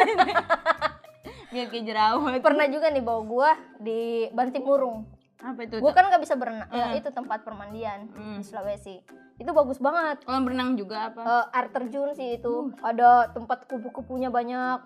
Biar 1.53 1.67
kayak 1.73 1.85
jerawat. 1.89 2.41
Pernah 2.45 2.67
juga 2.69 2.93
nih 2.93 3.01
bawa 3.01 3.23
gua 3.25 3.51
di 3.81 4.29
Bantimurung. 4.33 5.18
Apa 5.39 5.61
itu? 5.63 5.79
Gua 5.79 5.95
kan 5.95 6.11
nggak 6.11 6.23
bisa 6.23 6.35
berenang. 6.35 6.69
Ya, 6.75 6.99
itu 6.99 7.09
tempat 7.15 7.47
permandian 7.47 8.11
Hmm. 8.15 8.39
di 8.39 8.43
Sulawesi. 8.43 8.99
Itu 9.39 9.55
bagus 9.55 9.79
banget. 9.79 10.27
Kolam 10.27 10.43
berenang 10.43 10.75
juga 10.75 11.15
apa? 11.15 11.23
Eh, 11.23 11.45
air 11.55 11.69
terjun 11.71 12.11
sih 12.13 12.43
itu. 12.43 12.75
Ada 12.83 13.31
tempat 13.31 13.71
kupu-kupunya 13.71 14.35
banyak. 14.35 14.83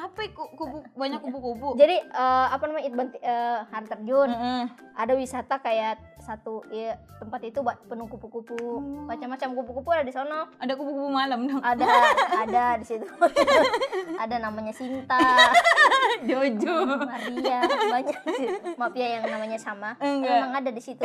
Apa 0.00 0.20
kubu 0.32 0.80
banyak 0.96 1.20
kupu-kupu? 1.20 1.76
Jadi 1.76 2.00
eh, 2.00 2.46
apa 2.48 2.64
namanya? 2.64 2.84
It 2.88 2.94
eh, 3.20 3.60
air 3.68 3.84
terjun. 3.84 4.28
Heeh. 4.32 4.62
Ada 4.96 5.12
wisata 5.12 5.60
kayak 5.60 6.09
satu 6.30 6.62
ya, 6.70 6.94
tempat 7.18 7.40
itu 7.42 7.58
ba- 7.58 7.80
penuh 7.90 8.06
kupu-kupu. 8.06 8.78
Macam-macam 9.10 9.48
kupu-kupu 9.58 9.90
ada 9.90 10.06
di 10.06 10.14
sono. 10.14 10.46
Ada 10.62 10.78
kupu-kupu 10.78 11.10
malam 11.10 11.50
dong. 11.50 11.58
Ada, 11.58 11.86
ada 12.46 12.64
di 12.78 12.86
situ. 12.86 13.06
ada 14.22 14.36
namanya 14.38 14.70
Sinta. 14.70 15.18
Jojo. 16.28 17.00
Maria 17.00 17.64
banyak 17.64 18.18
sih 18.36 18.48
maaf 18.76 18.92
ya 18.92 19.18
yang 19.18 19.24
namanya 19.24 19.56
sama 19.56 19.96
Enggak. 20.02 20.36
memang 20.36 20.52
ada 20.60 20.70
di 20.70 20.82
situ 20.82 21.00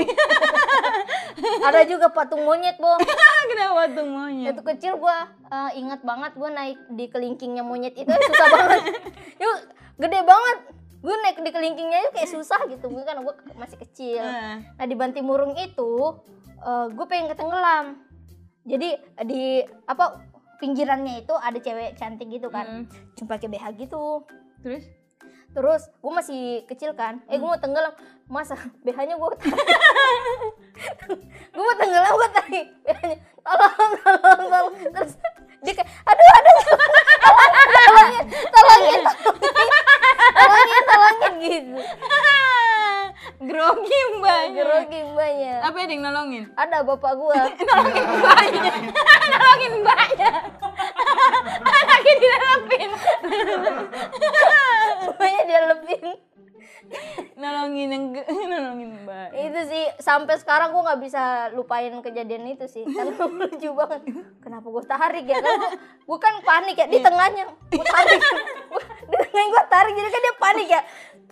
ada 1.63 1.79
juga 1.88 2.12
patung 2.12 2.44
monyet 2.44 2.75
bo 2.79 3.00
Kenapa 3.46 3.88
tuh 3.94 4.05
monyet? 4.10 4.51
Waktu 4.51 4.63
kecil 4.75 4.94
gue 4.98 5.17
ingat 5.77 6.01
banget 6.01 6.32
gue 6.36 6.50
naik 6.50 6.79
di 6.98 7.05
kelingkingnya 7.08 7.62
monyet 7.62 7.94
itu 7.94 8.10
susah 8.10 8.48
banget. 8.50 8.82
Yuk 9.38 9.58
gede 10.01 10.20
banget. 10.25 10.58
Gue 11.05 11.15
naik 11.21 11.38
di 11.45 11.53
kelingkingnya 11.53 12.09
itu 12.09 12.12
kayak 12.17 12.33
susah 12.33 12.65
gitu. 12.65 12.89
Gue 12.89 13.05
kan 13.05 13.21
gue 13.21 13.33
masih 13.53 13.77
kecil. 13.77 14.25
Nah 14.74 14.85
di 14.89 14.97
Bantimurung 14.97 15.53
itu 15.53 16.17
gue 16.65 17.05
pengen 17.05 17.29
ketenggelam. 17.29 18.01
Jadi 18.65 18.97
di 19.29 19.62
apa 19.85 20.25
pinggirannya 20.57 21.21
itu 21.21 21.38
ada 21.38 21.62
cewek 21.62 21.93
cantik 21.93 22.25
gitu 22.33 22.50
kan. 22.50 22.89
Mm. 22.89 23.13
Cuma 23.13 23.38
pakai 23.38 23.53
BH 23.53 23.65
gitu. 23.85 24.25
Terus 24.65 24.89
Terus 25.55 25.88
gue 25.95 26.12
masih 26.13 26.43
kecil 26.67 26.91
kan, 26.93 27.24
eh 27.25 27.39
gue 27.39 27.47
mau 27.47 27.55
tenggelam, 27.55 27.95
masa 28.27 28.59
BH-nya 28.83 29.15
gue 29.15 29.29
tarik, 29.33 29.55
gue 31.47 31.63
mau 31.63 31.75
tenggelam 31.75 32.12
gue 32.12 32.29
tarik 32.33 32.65
BH-nya, 32.83 33.17
tolong 33.39 33.71
tolong 33.95 34.19
tolong, 34.43 34.65
terus 34.91 35.13
dia 35.63 35.74
kayak, 35.74 35.88
aduh 36.03 36.29
aduh, 36.29 36.57
tolongin 37.25 37.67
tolongin 37.71 38.24
tolongin. 38.51 39.01
Tolongin 40.35 40.83
tolongin 40.85 41.33
gitu, 41.39 41.79
grogi 43.38 44.00
mbaknya. 44.13 44.62
grogi 44.62 45.00
mbaknya, 45.05 45.53
Apa 45.63 45.77
yang 45.81 46.01
nolongin? 46.01 46.43
ada 46.53 46.77
bapak 46.83 47.13
gue, 47.15 47.35
nolongin 47.63 48.03
mbaknya. 48.19 48.71
nolongin 49.25 49.74
mbaknya. 49.79 50.29
Anaknya 51.65 52.13
dilepin. 52.17 52.89
mbaknya 55.07 55.41
dia 55.45 55.62
lebih, 55.67 56.00
nolongin 57.35 57.89
yang 57.89 58.03
ge- 58.12 58.27
nolongin 58.45 58.89
mbak. 59.01 59.29
itu 59.33 59.59
sih 59.65 59.83
sampai 60.15 60.36
sekarang 60.39 60.72
gue 60.72 60.79
nggak 60.79 61.01
bisa 61.03 61.24
lupain 61.51 61.91
kejadian 62.00 62.48
itu 62.48 62.65
sih. 62.72 62.88
Karena 62.88 63.19
lucu 63.43 63.69
banget. 63.75 64.01
Kenapa 64.39 64.67
gue 64.72 64.84
tarik 64.88 65.25
ya? 65.27 65.38
Kan 65.43 65.60
gue 66.07 66.17
kan 66.24 66.36
panik 66.39 66.75
ya 66.79 66.88
di 66.88 67.00
tengahnya. 67.03 67.45
Gue 67.67 67.84
tarik. 67.84 68.19
Di 69.05 69.15
tengahnya 69.22 69.48
gue 69.53 69.63
tarik 69.69 69.93
jadi 69.93 70.10
kan 70.10 70.22
dia 70.24 70.36
panik 70.41 70.67
ya. 70.72 70.81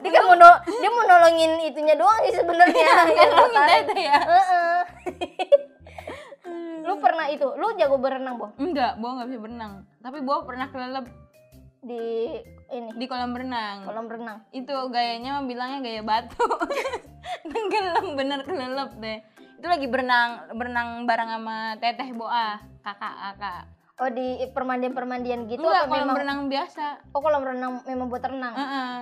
Dia 0.03 0.11
kan 0.13 0.23
mau 0.29 0.35
dia 0.67 0.89
mau 0.93 1.03
nolongin 1.09 1.51
itunya 1.65 1.95
doang 1.95 2.19
sih 2.27 2.35
sebenarnya. 2.35 2.85
Ya 2.85 2.93
tarik. 3.01 3.17
tete 3.87 3.95
ya. 3.97 4.19
Lu 6.83 6.99
pernah 6.99 7.25
itu? 7.31 7.47
Lu 7.55 7.73
jago 7.79 7.97
berenang 7.97 8.35
boh 8.35 8.51
Enggak, 8.59 8.99
Bo 8.99 9.15
nggak 9.15 9.27
bisa 9.31 9.39
berenang. 9.39 9.73
Tapi 10.03 10.19
Bo 10.21 10.43
pernah 10.43 10.67
kelelep 10.69 11.07
di 11.83 12.39
ini 12.69 12.89
di 12.95 13.05
kolam 13.05 13.31
renang. 13.31 13.83
kolam 13.83 14.07
renang 14.07 14.39
Itu 14.49 14.71
gayanya 14.87 15.37
mah 15.37 15.43
bilangnya 15.43 15.79
gaya 15.79 16.01
batu. 16.01 16.39
Tenggelam 17.43 18.15
bener 18.15 18.39
kelelep 18.41 18.91
deh. 18.97 19.19
Itu 19.59 19.67
lagi 19.67 19.87
berenang 19.87 20.51
berenang 20.51 21.03
bareng 21.03 21.29
sama 21.29 21.57
Teteh 21.77 22.11
Boa, 22.11 22.55
kakak 22.81 23.13
kakak. 23.13 23.61
oh 23.93 24.09
di 24.09 24.25
permandian 24.49 24.91
permandian 24.91 25.45
gitu 25.45 25.61
Enggak, 25.61 25.85
kolam 25.85 26.01
memang 26.03 26.17
renang 26.17 26.39
biasa. 26.49 26.85
oh 27.13 27.21
kolam 27.21 27.43
renang 27.45 27.71
memang 27.85 28.07
buat 28.09 28.23
renang 28.23 28.53
Heeh. 28.53 28.95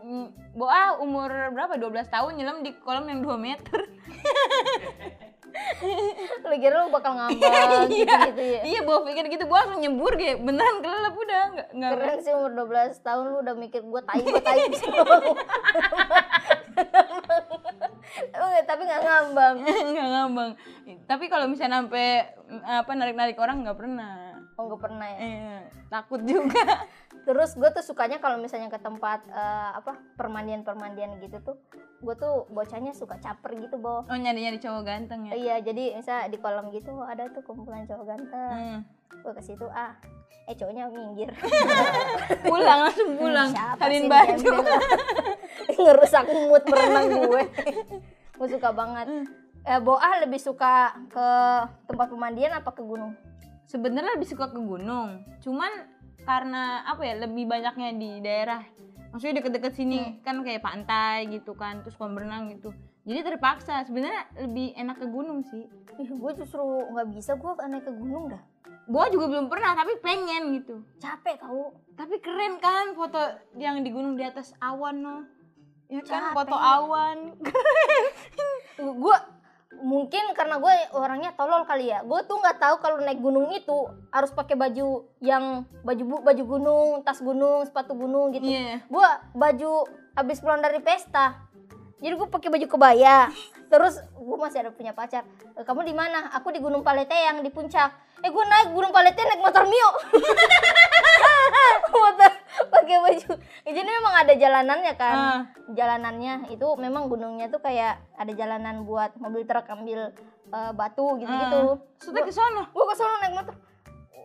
Mm, 0.00 0.26
Boa 0.54 0.96
umur 0.96 1.28
berapa? 1.50 1.76
12 1.76 2.08
tahun 2.08 2.32
nyelam 2.34 2.58
di 2.62 2.72
kolam 2.78 3.04
yang 3.04 3.20
2 3.20 3.36
meter. 3.36 3.80
lu 6.50 6.58
kira 6.58 6.76
lu 6.80 6.90
bakal 6.90 7.12
ngambang 7.14 7.86
gitu 7.88 8.02
gitu 8.26 8.42
ya 8.44 8.60
Iya, 8.66 8.80
Boa 8.82 9.00
pikir 9.02 9.24
gitu, 9.28 9.44
Boa 9.46 9.62
langsung 9.62 9.78
nyebur 9.78 10.12
kayak 10.12 10.38
beneran 10.38 10.76
kelelep 10.78 11.14
udah 11.14 11.42
enggak 11.48 11.68
enggak 11.70 11.90
keren 11.94 12.18
sih 12.20 12.32
umur 12.32 12.50
12 12.66 12.98
tahun 13.00 13.24
lu 13.24 13.36
udah 13.40 13.54
mikir 13.54 13.80
gue 13.80 14.00
tai 14.02 14.20
gue 14.20 14.40
tai 14.40 14.60
tapi 18.60 18.82
nggak- 18.84 19.02
ngambang 19.02 19.56
nggak 19.92 20.08
ngambang. 20.08 20.50
Tapi 21.06 21.24
kalau 21.26 21.46
misalnya 21.46 21.82
sampai 21.82 22.22
apa 22.62 22.90
narik-narik 22.92 23.34
orang 23.34 23.62
nggak 23.62 23.74
pernah. 23.76 24.14
oh 24.54 24.68
nggak 24.68 24.82
pernah 24.82 25.06
ya 25.08 25.18
Eh, 25.18 25.60
takut 25.88 26.20
juga. 26.22 26.60
terus 27.22 27.52
gue 27.52 27.68
tuh 27.68 27.82
sukanya 27.82 28.16
kalau 28.16 28.36
misalnya 28.36 28.66
ke 28.66 28.78
tempat 28.78 29.20
eh, 29.24 29.70
apa 29.74 29.94
permandian 30.14 30.60
permandian 30.60 31.18
gitu 31.18 31.36
tuh 31.40 31.56
gue 32.00 32.14
tuh 32.14 32.48
bocahnya 32.48 32.90
suka 32.90 33.16
caper 33.16 33.54
gitu 33.58 33.76
boh 33.76 34.02
Oh 34.02 34.16
nyari-nyari 34.16 34.56
cowok 34.56 34.82
ganteng 34.82 35.28
ya. 35.28 35.32
iya 35.34 35.54
jadi 35.58 35.94
misal 35.94 36.26
di 36.26 36.36
kolam 36.36 36.68
gitu 36.68 36.90
ada 37.00 37.28
tuh 37.28 37.42
kumpulan 37.42 37.84
cowok 37.84 38.04
ganteng 38.06 38.56
Hmm. 38.56 38.80
gue 39.12 39.32
ke 39.32 39.42
situ 39.42 39.66
ah 39.66 39.92
eh 40.46 40.54
cowoknya 40.54 40.88
minggir 40.88 41.30
Pulang 42.42 42.78
langsung 42.82 43.14
pulang. 43.14 43.52
Salin 43.76 44.06
baju. 44.06 44.54
ngerusak 45.76 46.24
mood 46.26 46.64
berenang 46.64 47.06
gue 47.20 47.42
gue 48.32 48.48
suka 48.48 48.68
banget 48.70 49.06
eh, 49.62 49.78
Boah 49.78 50.18
lebih 50.18 50.40
suka 50.40 50.96
ke 51.06 51.28
tempat 51.84 52.08
pemandian 52.08 52.52
apa 52.52 52.72
ke 52.72 52.80
gunung 52.80 53.12
Sebenarnya 53.62 54.18
lebih 54.18 54.26
suka 54.26 54.50
ke 54.50 54.58
gunung. 54.58 55.22
Cuman 55.38 55.70
karena 56.30 56.86
apa 56.86 57.02
ya 57.02 57.26
lebih 57.26 57.50
banyaknya 57.50 57.90
di 57.98 58.10
daerah. 58.22 58.62
Maksudnya 59.10 59.42
deket-deket 59.42 59.74
sini 59.74 60.22
kan 60.22 60.38
kayak 60.46 60.62
pantai 60.62 61.26
gitu 61.26 61.58
kan, 61.58 61.82
terus 61.82 61.98
kolam 61.98 62.14
berenang 62.14 62.54
gitu. 62.54 62.70
Jadi 63.02 63.26
terpaksa 63.26 63.82
sebenarnya 63.82 64.30
lebih 64.38 64.70
enak 64.78 65.02
ke 65.02 65.06
gunung 65.10 65.42
sih. 65.50 65.66
Ih, 65.98 66.06
gue 66.06 66.32
justru 66.38 66.62
nggak 66.62 67.10
bisa 67.10 67.34
gue 67.34 67.52
naik 67.66 67.84
ke 67.84 67.92
gunung 67.92 68.30
dah 68.30 68.40
Boa 68.90 69.06
juga 69.06 69.30
belum 69.30 69.46
pernah 69.46 69.76
tapi 69.78 70.02
pengen 70.02 70.56
gitu. 70.58 70.82
capek 70.98 71.38
tau 71.38 71.74
Tapi 71.94 72.16
keren 72.18 72.58
kan 72.58 72.96
foto 72.96 73.20
yang 73.54 73.84
di 73.84 73.90
gunung 73.92 74.16
di 74.18 74.24
atas 74.24 74.50
awan 74.58 74.96
no. 75.04 75.16
Ya 75.86 76.02
kan 76.02 76.30
Capek. 76.30 76.34
foto 76.34 76.56
awan. 76.56 77.18
gue 79.04 79.16
mungkin 79.78 80.34
karena 80.34 80.58
gue 80.58 80.74
orangnya 80.98 81.30
tolol 81.38 81.62
kali 81.62 81.94
ya. 81.94 82.02
Gue 82.02 82.20
tuh 82.26 82.42
nggak 82.42 82.58
tahu 82.58 82.74
kalau 82.82 82.98
naik 82.98 83.22
gunung 83.22 83.54
itu 83.54 83.86
harus 84.10 84.34
pakai 84.34 84.58
baju 84.58 85.06
yang 85.22 85.62
baju 85.86 86.02
bu 86.04 86.16
baju 86.26 86.42
gunung 86.42 86.88
tas 87.06 87.22
gunung 87.22 87.62
sepatu 87.62 87.94
gunung 87.94 88.34
gitu. 88.34 88.50
Iya. 88.50 88.82
gue 88.84 89.08
baju 89.34 89.86
habis 90.18 90.42
pulang 90.42 90.60
dari 90.60 90.82
pesta 90.82 91.50
jadi 92.00 92.16
gue 92.16 92.28
pakai 92.32 92.48
baju 92.48 92.66
kebaya. 92.66 93.28
Terus 93.68 94.00
gue 94.16 94.36
masih 94.40 94.64
ada 94.64 94.72
punya 94.72 94.96
pacar. 94.96 95.22
"E, 95.52 95.60
kamu 95.62 95.84
di 95.84 95.92
mana? 95.92 96.32
Aku 96.40 96.48
di 96.48 96.58
gunung 96.58 96.80
palete 96.80 97.12
yang 97.12 97.44
di 97.44 97.52
puncak. 97.52 97.92
Eh 98.24 98.32
gue 98.32 98.44
naik 98.44 98.72
gunung 98.72 98.88
palete 98.88 99.20
naik 99.20 99.44
motor 99.44 99.68
mio. 99.68 99.90
Motor 101.90 102.32
pakai 102.72 102.96
baju. 102.98 103.30
Jadi 103.66 103.80
memang 103.80 104.14
ada 104.14 104.34
jalanannya 104.34 104.92
kan. 104.98 105.16
Ah. 105.16 105.42
jalanannya 105.70 106.50
itu 106.50 106.66
memang 106.76 107.06
gunungnya 107.06 107.46
tuh 107.46 107.62
kayak 107.62 108.02
ada 108.18 108.32
jalanan 108.34 108.82
buat 108.82 109.14
mobil 109.18 109.46
truk 109.46 109.70
ambil 109.70 110.10
eh, 110.50 110.72
batu 110.74 111.06
gitu 111.22 111.30
gitu 111.30 111.60
Sudah 112.02 112.22
ke 112.26 112.32
sono. 112.34 112.66
gue 112.70 112.84
ke 112.90 112.94
sono 112.98 113.14
naik 113.22 113.34
motor. 113.38 113.54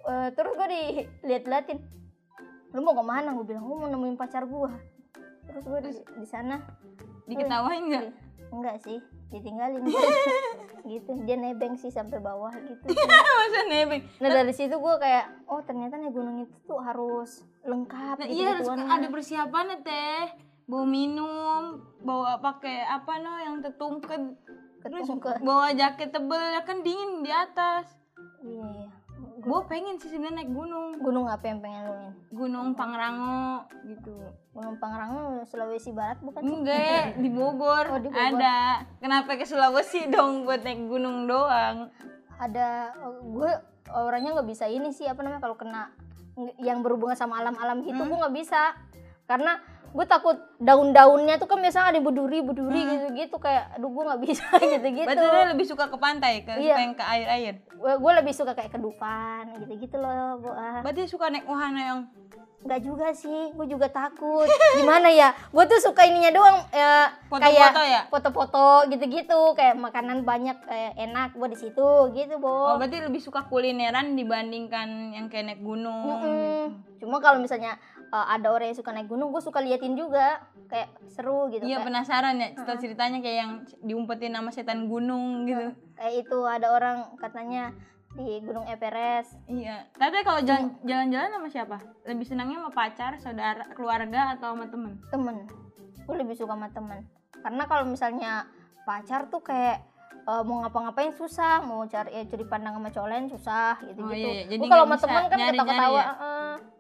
Eh, 0.06 0.30
terus 0.34 0.54
gue 0.58 0.68
dilihat-liatin 0.70 1.80
lu 2.74 2.82
mau 2.82 2.98
ke 2.98 3.04
mana? 3.06 3.32
Gue 3.38 3.46
bilang 3.46 3.66
gue 3.66 3.78
mau 3.78 3.90
nemuin 3.90 4.18
pacar 4.18 4.44
gue 4.46 4.95
terus 5.46 5.64
gue 5.64 5.80
di, 5.82 5.92
di 6.22 6.28
sana 6.28 6.58
Diketawain 7.26 7.84
enggak? 7.90 8.06
enggak 8.54 8.78
sih 8.82 9.00
ditinggalin 9.34 9.82
gitu 10.92 11.12
dia 11.26 11.36
nebeng 11.36 11.74
sih 11.76 11.90
sampai 11.90 12.22
bawah 12.22 12.54
gitu 12.54 12.86
Masa 13.42 13.62
nebeng. 13.68 14.06
nah 14.22 14.30
dari 14.30 14.54
situ 14.54 14.78
gue 14.78 14.96
kayak 15.02 15.50
oh 15.50 15.60
ternyata 15.66 15.98
naik 15.98 16.14
gunung 16.14 16.46
itu 16.46 16.56
tuh 16.64 16.78
harus 16.80 17.42
lengkap 17.66 18.22
Nah, 18.22 18.28
gitu 18.30 18.38
iya 18.38 18.56
harus 18.56 18.70
ada 18.70 19.08
persiapannya 19.10 19.78
teh. 19.82 20.24
Bawa 20.66 20.86
minum, 20.86 21.78
bawa 22.02 22.42
pakai 22.42 22.86
apa 22.86 23.22
no 23.22 23.38
yang 23.38 23.62
tetungket. 23.62 24.34
Terus 24.82 25.10
bawa 25.42 25.74
jaket 25.74 26.10
tebel 26.10 26.42
ya 26.54 26.62
kan 26.66 26.82
dingin 26.82 27.22
di 27.22 27.30
atas. 27.34 27.86
iya 28.42 28.95
Gue 29.46 29.62
pengen 29.66 29.96
sih 29.96 30.10
sebenarnya 30.10 30.42
naik 30.42 30.52
gunung. 30.52 30.98
gunung 30.98 31.26
apa 31.26 31.46
yang 31.46 31.62
pengen 31.62 31.82
lu 31.86 31.98
Gunung 32.36 32.74
Pangrango 32.74 33.62
gitu. 33.86 34.14
gunung 34.52 34.76
Pangrango 34.76 35.46
Sulawesi 35.46 35.92
Barat 35.92 36.18
bukan? 36.20 36.42
Enggak, 36.42 37.14
di 37.16 37.30
Bogor, 37.30 37.86
Oh, 37.88 38.00
di 38.00 38.10
Bogor. 38.10 38.36
ada. 38.36 38.82
Kenapa 38.98 39.36
ke 39.36 39.44
Sulawesi 39.44 40.08
dong 40.12 40.44
buat 40.44 40.60
naik 40.60 40.82
gunung 40.84 41.26
doang? 41.26 41.94
ada 42.36 42.92
gue 43.24 43.48
orangnya 43.88 44.36
nggak 44.36 44.50
bisa 44.50 44.66
ini 44.66 44.92
sih 44.92 45.06
apa 45.06 45.22
namanya 45.22 45.40
kalau 45.40 45.56
kena 45.56 45.88
yang 46.58 46.82
berhubungan 46.82 47.16
sama 47.16 47.40
alam-alam 47.40 47.80
gitu 47.80 47.96
Hmm. 47.96 48.12
gue 48.12 48.18
nggak 48.18 48.36
bisa 48.36 48.76
karena 49.24 49.56
gue 49.96 50.06
takut 50.06 50.36
daun-daunnya 50.60 51.36
tuh 51.36 51.48
kan 51.48 51.58
biasanya 51.58 51.88
ada 51.88 51.96
yang 51.96 52.06
berduri 52.06 52.40
berduri 52.42 52.76
Hmm. 52.78 52.92
gitu-gitu 52.92 53.36
kayak 53.38 53.64
aduh 53.74 53.88
gue 53.88 54.04
nggak 54.04 54.22
bisa 54.22 54.46
gitu-gitu 54.74 55.08
Berarti 55.08 55.24
dia 55.26 55.46
lebih 55.48 55.66
suka 55.66 55.86
ke 55.88 55.98
pantai, 55.98 56.34
ke 56.42 56.52
Iya. 56.54 56.76
yang 56.78 56.94
ke 56.94 57.04
air-air. 57.06 57.54
gue 57.78 58.12
lebih 58.14 58.34
suka 58.34 58.52
kayak 58.52 58.72
ke 58.72 58.80
Dufan 58.80 59.56
gitu-gitu 59.58 59.96
loh 59.96 60.36
gue 60.38 60.52
Berarti 60.82 61.02
suka 61.06 61.26
naik 61.28 61.46
wahana 61.46 61.80
yang 61.80 62.00
nggak 62.62 62.82
juga 62.82 63.14
sih 63.14 63.54
gue 63.54 63.68
juga 63.70 63.86
takut 63.88 64.50
gimana 64.76 65.06
ya 65.08 65.38
gue 65.46 65.64
tuh 65.64 65.78
suka 65.80 66.02
ininya 66.02 66.34
doang 66.34 66.58
ya, 66.74 67.14
Foto-foto 67.24 67.46
kayak 67.78 67.86
ya? 67.86 68.02
foto-foto 68.10 68.66
gitu-gitu 68.90 69.40
kayak 69.54 69.78
makanan 69.78 70.26
banyak 70.26 70.58
kayak 70.60 70.98
enak 70.98 71.30
gue 71.32 71.48
di 71.48 71.58
situ 71.58 71.88
gitu 72.12 72.34
Oh, 72.36 72.74
bo 72.74 72.82
berarti 72.82 73.06
lebih 73.06 73.22
suka 73.22 73.46
kulineran 73.46 74.18
dibandingkan 74.18 75.14
yang 75.14 75.30
kayak 75.30 75.46
naik 75.48 75.62
gunung. 75.62 76.10
Mm-mm. 76.18 76.64
cuma 76.98 77.22
kalau 77.22 77.38
misalnya 77.38 77.78
uh, 78.16 78.26
ada 78.26 78.48
orang 78.48 78.72
yang 78.72 78.80
suka 78.80 78.90
naik 78.90 79.06
gunung 79.06 79.30
gue 79.30 79.44
suka 79.44 79.60
liatin 79.60 79.94
juga 79.94 80.40
kayak 80.66 80.88
seru 81.06 81.52
gitu 81.52 81.62
Iya 81.62 81.78
kayak, 81.78 81.86
penasaran 81.86 82.36
ya 82.38 82.48
cerita 82.54 82.74
ceritanya 82.80 83.20
kayak 83.20 83.38
yang 83.38 83.52
diumpetin 83.82 84.32
nama 84.32 84.48
setan 84.50 84.88
gunung 84.88 85.44
gitu. 85.44 85.76
kayak 85.94 86.24
itu 86.24 86.38
ada 86.42 86.72
orang 86.72 86.98
katanya 87.16 87.76
di 88.16 88.40
Gunung 88.40 88.64
Everest 88.66 89.36
Iya. 89.46 89.92
Tapi 89.92 90.24
kalau 90.24 90.40
jalan- 90.40 90.80
jalan-jalan 90.82 91.30
sama 91.30 91.48
siapa? 91.50 91.78
Lebih 92.06 92.24
senangnya 92.24 92.58
sama 92.58 92.72
pacar, 92.72 93.12
saudara, 93.20 93.68
keluarga 93.70 94.32
atau 94.32 94.56
sama 94.56 94.66
temen? 94.66 94.96
temen 95.06 95.36
gue 96.02 96.16
lebih 96.16 96.34
suka 96.34 96.54
sama 96.54 96.70
temen 96.70 97.04
karena 97.36 97.64
kalau 97.66 97.84
misalnya 97.84 98.46
pacar 98.82 99.28
tuh 99.28 99.42
kayak 99.42 99.82
eh, 100.24 100.44
mau 100.44 100.62
ngapa-ngapain 100.62 101.12
susah 101.12 101.62
mau 101.62 101.82
cari 101.86 102.10
ya, 102.12 102.24
curi 102.24 102.46
pandang 102.46 102.74
sama 102.74 102.90
cowok 102.90 103.08
lain 103.08 103.26
susah 103.28 103.74
gitu 103.84 104.00
Oh, 104.00 104.10
iya, 104.10 104.30
iya. 104.32 104.44
Jadi 104.48 104.64
kalau 104.66 104.86
sama 104.86 104.98
temen 104.98 105.24
kan 105.26 105.38
ketawa-ketawa 105.44 105.98
ya? 105.98 106.06
eh, 106.06 106.16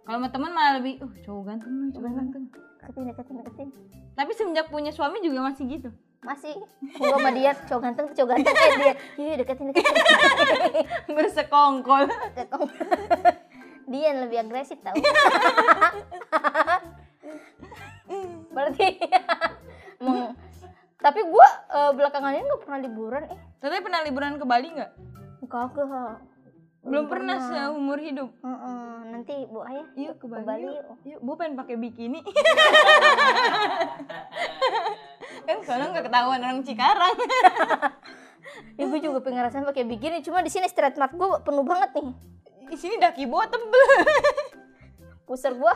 Kalau 0.05 0.17
sama 0.17 0.29
temen 0.29 0.51
malah 0.51 0.77
lebih, 0.77 1.01
uh 1.01 1.13
cowok 1.19 1.43
ganteng 1.43 1.73
nih, 1.75 1.89
cowok 1.91 2.11
Ganteng. 2.13 2.43
deketin 2.77 3.03
deketin 3.09 3.35
deketin 3.41 3.67
Tapi 4.13 4.31
semenjak 4.31 4.69
punya 4.69 4.89
suami 4.89 5.17
juga 5.19 5.41
masih 5.43 5.65
gitu. 5.67 5.89
masih 6.21 6.57
gue 6.81 7.05
sama 7.07 7.29
dia 7.31 7.53
cowok 7.53 7.81
ganteng 7.83 8.05
cowok 8.09 8.29
ganteng 8.33 8.53
eh 8.55 8.73
dia 8.75 8.93
iya 9.15 9.33
deketin 9.37 9.65
deketin 9.69 9.93
Bersekongkol. 11.15 12.09
Ketong. 12.33 12.65
dia 13.85 14.03
yang 14.09 14.25
lebih 14.25 14.37
agresif 14.39 14.81
tau 14.81 14.97
berarti 18.49 18.87
emang 20.01 20.33
tapi 20.97 21.19
gue 21.21 21.47
belakangan 21.93 22.33
ini 22.33 22.41
nggak 22.41 22.61
pernah 22.63 22.79
liburan 22.81 23.23
eh 23.29 23.39
Tapi 23.61 23.81
pernah 23.81 24.01
liburan 24.01 24.37
ke 24.37 24.45
Bali 24.45 24.67
nggak? 24.71 24.91
kagak 25.45 26.25
Belum 26.85 27.09
pernah 27.09 27.41
seumur 27.41 27.97
hidup. 27.97 28.29
Heeh, 28.45 28.97
nanti 29.09 29.33
bu 29.49 29.65
ayah 29.65 29.89
Yuk 29.97 30.21
ke 30.21 30.25
Bali, 30.29 30.45
Bali 30.45 30.69
yuk. 30.69 30.85
yuk. 31.01 31.19
Bu 31.25 31.33
pengen 31.33 31.57
pakai 31.57 31.81
bikini. 31.81 32.21
kan 35.49 35.57
sekarang 35.65 35.87
nggak 35.93 36.05
ketahuan 36.05 36.41
orang 36.45 36.61
Cikarang. 36.61 37.17
Gue 38.77 39.01
juga 39.01 39.19
pengen 39.19 39.41
ngerasain 39.41 39.65
pakai 39.65 39.83
bikini, 39.83 40.21
cuma 40.21 40.39
di 40.39 40.53
sini 40.53 40.69
straight 40.69 40.95
mark 40.95 41.11
gue 41.11 41.27
penuh 41.41 41.65
banget 41.65 41.89
nih. 41.97 42.07
Di 42.69 42.77
sini 42.77 42.95
daki 43.01 43.25
gua 43.25 43.49
tebel. 43.49 43.81
Pusar 45.27 45.57
gue, 45.57 45.73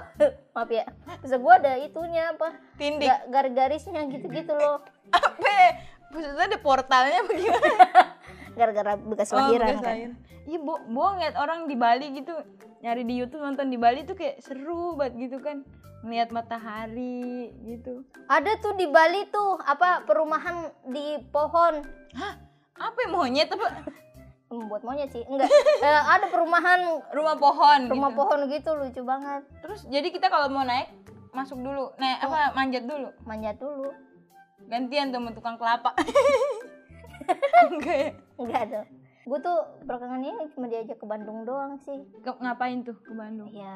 maaf 0.54 0.70
ya, 0.70 0.86
pusar 1.26 1.42
gue 1.42 1.54
ada 1.58 1.74
itunya 1.82 2.30
apa? 2.30 2.54
Tindik. 2.78 3.10
Ga- 3.10 3.26
Garis-garisnya 3.34 4.06
gitu-gitu 4.06 4.54
loh. 4.54 4.86
Apa? 5.10 5.82
Maksudnya 6.14 6.46
ada 6.54 6.58
portalnya 6.62 7.26
bagaimana? 7.26 8.19
Gara-gara 8.60 9.00
bekas 9.00 9.32
lahiran 9.32 9.68
bekas 9.72 9.80
kan. 9.80 9.96
lahir. 9.96 10.12
Iya, 10.44 10.60
bo, 10.60 10.76
bo 10.84 11.16
ngeliat 11.16 11.36
orang 11.40 11.60
di 11.66 11.76
Bali 11.80 12.08
gitu, 12.12 12.34
nyari 12.82 13.08
di 13.08 13.16
YouTube 13.16 13.40
nonton 13.40 13.72
di 13.72 13.80
Bali 13.80 14.04
tuh 14.04 14.20
kayak 14.20 14.44
seru 14.44 15.00
banget 15.00 15.30
gitu 15.30 15.40
kan. 15.40 15.64
Ngeliat 16.04 16.32
matahari 16.32 17.52
gitu. 17.64 18.04
Ada 18.28 18.60
tuh 18.60 18.76
di 18.76 18.88
Bali 18.88 19.32
tuh 19.32 19.60
apa 19.64 20.04
perumahan 20.04 20.68
di 20.88 21.24
pohon. 21.32 21.80
Apa 22.76 22.98
ya, 23.04 23.08
monyet 23.08 23.48
apa? 23.50 23.68
Hmm, 24.50 24.66
buat 24.66 24.82
monyet 24.82 25.14
sih, 25.14 25.22
enggak. 25.30 25.46
Eh, 25.46 26.02
ada 26.10 26.26
perumahan 26.26 26.82
Rumah 27.14 27.38
pohon 27.38 27.86
rumah 27.86 28.10
gitu. 28.10 28.18
pohon 28.18 28.40
gitu 28.50 28.70
lucu 28.74 29.02
banget. 29.06 29.46
Terus 29.62 29.86
jadi 29.86 30.10
kita 30.10 30.26
kalau 30.26 30.50
mau 30.50 30.66
naik 30.66 30.90
masuk 31.38 31.62
dulu, 31.62 31.94
naik 32.02 32.18
apa 32.26 32.58
manjat 32.58 32.82
dulu. 32.90 33.14
Manjat 33.30 33.62
dulu. 33.62 33.94
Gantian 34.66 35.14
tuh 35.14 35.22
tukang 35.38 35.54
kelapa. 35.54 35.94
Enggak 37.70 37.94
ya? 37.94 38.10
Enggak 38.40 38.62
ada. 38.66 38.82
Gue 39.22 39.40
tuh 39.40 39.58
belakangan 39.84 40.22
ini 40.22 40.44
cuma 40.50 40.66
diajak 40.66 40.96
ke 40.96 41.06
Bandung 41.06 41.44
doang 41.44 41.78
sih. 41.78 42.00
Ke- 42.20 42.40
ngapain 42.40 42.82
tuh 42.82 42.96
ke 42.98 43.12
Bandung? 43.12 43.52
Ya 43.52 43.76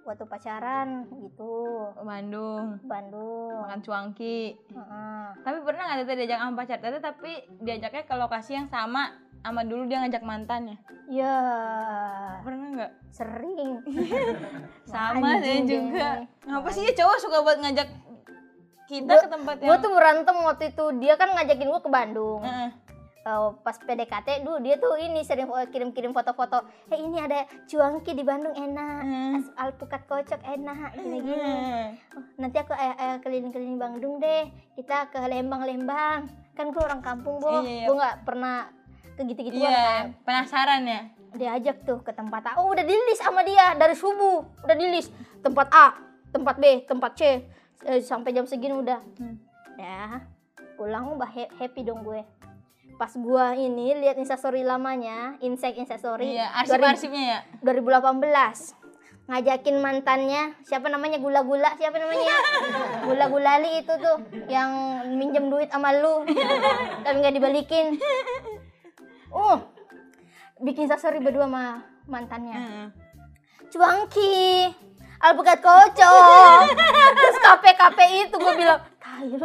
waktu 0.00 0.24
pacaran 0.26 1.06
gitu. 1.14 1.54
Ke 1.94 2.02
Bandung. 2.02 2.64
Bandung. 2.82 3.52
Makan 3.62 3.80
cuangki. 3.80 4.58
Heeh. 4.66 5.24
Tapi 5.38 5.58
pernah 5.62 5.82
nggak 5.86 5.98
Tete 6.02 6.14
diajak 6.16 6.38
sama 6.40 6.54
pacar 6.56 6.78
Tete 6.78 6.98
tapi 6.98 7.32
diajaknya 7.60 8.02
ke 8.02 8.14
lokasi 8.14 8.50
yang 8.54 8.66
sama 8.66 9.12
sama 9.40 9.62
dulu 9.62 9.86
dia 9.86 10.02
ngajak 10.02 10.20
mantannya. 10.20 10.76
Ya 11.06 11.36
Pernah 12.42 12.68
nggak? 12.72 12.92
sering. 13.10 13.82
Sama 14.90 15.38
saya 15.38 15.62
juga. 15.62 16.08
Ngapa 16.44 16.68
sih 16.70 16.82
ya 16.82 16.92
cowok 16.92 17.18
suka 17.18 17.36
buat 17.40 17.58
ngajak 17.58 17.88
kita 18.86 19.06
Gua- 19.08 19.22
ke 19.22 19.28
tempat 19.28 19.54
Gue 19.58 19.66
yang 19.68 19.80
tuh 19.80 19.92
berantem 19.92 20.36
waktu 20.40 20.64
itu. 20.70 20.84
Dia 20.98 21.14
kan 21.14 21.28
ngajakin 21.30 21.66
gue 21.66 21.82
ke 21.82 21.90
Bandung. 21.90 22.40
Heeh. 22.40 22.70
Eh, 23.20 23.48
pas 23.60 23.76
PDKT 23.76 24.40
dulu 24.40 24.64
dia 24.64 24.80
tuh 24.80 24.96
ini 24.96 25.20
sering 25.20 25.44
kirim-kirim 25.68 26.08
foto-foto. 26.10 26.64
Eh 26.88 26.96
ini 26.96 27.20
ada 27.20 27.44
cuangki 27.68 28.16
di 28.16 28.24
Bandung 28.24 28.56
enak. 28.56 29.00
Hmm. 29.04 29.36
Alpukat 29.54 30.08
kocok 30.08 30.40
enak 30.40 30.96
gini-gini. 30.96 31.36
Heeh. 31.36 31.84
Oh, 32.16 32.24
nanti 32.36 32.56
aku 32.56 32.72
eh, 32.72 32.96
eh, 32.96 33.16
keliling-keliling 33.20 33.76
Bandung 33.76 34.16
deh. 34.16 34.48
Kita 34.72 35.12
ke 35.12 35.20
Lembang-Lembang. 35.20 36.32
Kan 36.56 36.72
gue 36.72 36.80
orang 36.80 37.04
kampung, 37.04 37.36
Bo. 37.36 37.60
Iya, 37.60 37.60
iya. 37.60 37.84
Gue 37.84 37.94
nggak 37.94 38.16
pernah 38.24 38.56
ke 39.12 39.22
gitu-gituan 39.22 39.68
Iya, 39.68 39.76
kan. 39.76 40.04
penasaran 40.24 40.82
ya. 40.82 41.02
diajak 41.30 41.86
tuh 41.86 42.00
ke 42.00 42.10
tempat 42.10 42.42
A. 42.42 42.58
Oh, 42.58 42.72
udah 42.72 42.82
di 42.82 42.90
list 42.90 43.20
sama 43.20 43.44
dia 43.44 43.76
dari 43.76 43.94
subuh. 43.94 44.42
Udah 44.64 44.74
di 44.74 44.86
list. 44.88 45.12
Tempat 45.38 45.68
A, 45.70 45.86
tempat 46.26 46.56
B, 46.56 46.64
tempat 46.82 47.12
C. 47.14 47.44
Eh, 47.84 48.00
sampai 48.00 48.32
jam 48.32 48.48
segini 48.48 48.74
udah. 48.74 48.98
Hmm. 49.14 49.36
Ya. 49.76 50.24
Pulang 50.74 51.14
bah 51.14 51.28
ha- 51.28 51.52
happy 51.54 51.84
dong 51.84 52.00
gue. 52.00 52.24
Pas 53.00 53.16
gua 53.16 53.56
ini 53.56 53.96
lihat 53.96 54.20
instastory 54.20 54.60
lamanya, 54.60 55.40
insek 55.40 55.80
instastory 55.80 56.36
Iya, 56.36 56.52
arsip-arsipnya 56.52 57.24
ya. 57.24 57.38
2018 57.64 58.76
ngajakin 59.30 59.76
mantannya 59.80 60.52
siapa 60.66 60.92
namanya 60.92 61.16
gula-gula 61.16 61.72
siapa 61.80 61.96
namanya? 61.96 62.36
Gula-gulali 63.08 63.80
itu 63.80 63.94
tuh 63.96 64.20
yang 64.52 65.00
minjem 65.16 65.48
duit 65.48 65.72
sama 65.72 65.96
lu 65.96 66.28
tapi 67.00 67.16
nggak 67.24 67.40
dibalikin. 67.40 67.96
Uh 69.32 69.56
bikin 70.60 70.84
story 70.92 71.24
berdua 71.24 71.48
sama 71.48 71.80
mantannya. 72.04 72.52
Heeh. 72.52 72.86
cuangki 73.70 74.68
alpukat 75.24 75.62
kocok. 75.62 76.60
Terus 77.16 77.36
kafe 77.40 77.70
kafe 77.80 78.04
itu 78.28 78.36
gue 78.36 78.54
bilang 78.60 78.82
"Tai 79.20 79.28
lu." 79.28 79.44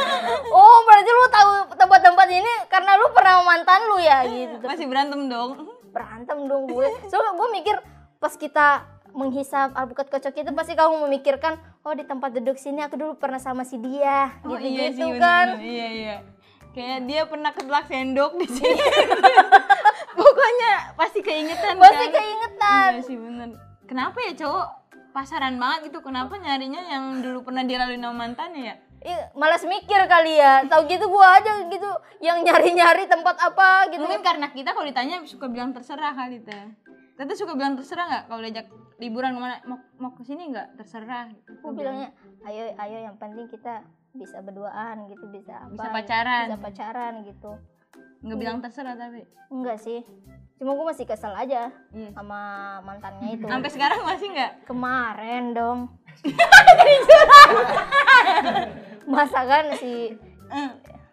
oh 0.58 0.76
berarti 0.82 1.10
lu 1.10 1.24
tahu 1.28 1.50
tempat-tempat 1.74 2.28
ini 2.28 2.52
karena 2.66 2.98
lu 2.98 3.06
pernah 3.10 3.40
mantan 3.40 3.80
lu 3.86 3.96
ya 3.98 4.26
gitu 4.26 4.58
Masih 4.60 4.86
berantem 4.86 5.26
dong. 5.26 5.50
berantem 5.88 6.38
dong 6.44 6.66
gue 6.66 6.86
soalnya 7.06 7.32
gue 7.32 7.48
mikir 7.54 7.76
pas 8.18 8.34
kita 8.34 8.82
menghisap 9.14 9.70
alpukat 9.72 10.10
kocok 10.10 10.34
itu 10.34 10.50
pasti 10.50 10.74
kamu 10.74 11.06
memikirkan 11.06 11.54
oh 11.80 11.94
di 11.94 12.02
tempat 12.02 12.34
duduk 12.34 12.58
sini 12.58 12.82
aku 12.82 12.98
dulu 12.98 13.12
pernah 13.14 13.38
sama 13.38 13.62
si 13.62 13.78
dia 13.78 14.34
Oh, 14.42 14.58
gitu 14.58 14.66
iya 14.66 14.90
gitu 14.90 15.06
sih, 15.06 15.10
kan. 15.16 15.46
Iya, 15.54 15.86
iya. 15.88 16.16
Kayak 16.74 16.98
dia 17.06 17.22
pernah 17.22 17.54
ketelak 17.54 17.86
sendok 17.86 18.34
di 18.34 18.50
sini. 18.50 18.74
Pokoknya 20.18 20.72
pasti 20.94 21.22
keingetan 21.22 21.78
pasti 21.78 22.04
kan? 22.04 22.12
keingetan 22.12 22.90
Iya 22.90 23.02
sih 23.06 23.14
bener. 23.14 23.48
Kenapa 23.86 24.18
ya 24.18 24.32
cowok 24.34 24.66
pasaran 25.10 25.54
banget 25.56 25.92
gitu? 25.92 26.02
Kenapa 26.02 26.34
nyarinya 26.34 26.82
yang 26.82 27.22
dulu 27.22 27.46
pernah 27.46 27.62
dilalui 27.62 27.94
sama 27.94 28.14
mantannya 28.16 28.62
ya? 28.64 28.76
Ih, 29.04 29.20
malas 29.34 29.62
mikir 29.62 30.00
kali 30.04 30.34
ya 30.34 30.64
tahu 30.64 30.84
gitu 30.86 31.04
gue 31.04 31.24
aja 31.30 31.50
gitu 31.62 31.88
yang 32.18 32.40
nyari-nyari 32.40 33.04
tempat 33.04 33.34
apa 33.38 33.86
gitu 33.88 34.00
Mungkin 34.00 34.20
karena 34.20 34.48
kita 34.48 34.72
kalau 34.72 34.82
ditanya 34.82 35.20
suka 35.22 35.46
bilang 35.46 35.70
terserah 35.70 36.10
kali 36.10 36.40
teh. 36.40 36.64
Tete 37.14 37.32
suka 37.34 37.52
bilang 37.52 37.74
terserah 37.74 38.02
nggak 38.02 38.22
kalau 38.26 38.40
diajak 38.40 38.66
liburan 38.96 39.30
ke 39.30 39.38
mana 39.38 39.54
mau 39.62 39.76
mau 39.98 40.10
ke 40.10 40.22
sini 40.22 40.48
nggak 40.48 40.74
terserah 40.76 41.28
gitu. 41.28 41.70
bilangnya 41.70 42.10
ayo 42.42 42.72
ayo 42.74 42.96
yang 43.02 43.14
penting 43.14 43.46
kita 43.46 43.82
bisa 44.10 44.40
berduaan 44.40 45.06
gitu 45.06 45.22
bisa 45.28 45.60
apa 45.60 45.68
Bisa 45.68 45.88
pacaran. 45.90 46.44
bisa 46.46 46.56
pacaran 46.58 47.12
gitu 47.22 47.50
nggak 48.20 48.36
bilang 48.36 48.56
terserah 48.58 48.94
tapi. 48.94 49.22
enggak 49.48 49.76
sih 49.76 50.00
cuma 50.54 50.70
gue 50.72 50.84
masih 50.86 51.04
kesel 51.04 51.30
aja 51.30 51.68
Iya. 51.92 52.08
sama 52.14 52.40
mantannya 52.80 53.32
itu 53.32 53.44
Sampai 53.44 53.68
sekarang 53.68 54.00
masih 54.02 54.26
nggak? 54.30 54.50
kemarin 54.64 55.42
dong 55.52 55.78
masa 59.06 59.40
kan 59.42 59.64
si 59.74 60.12
Eh, 60.46 60.70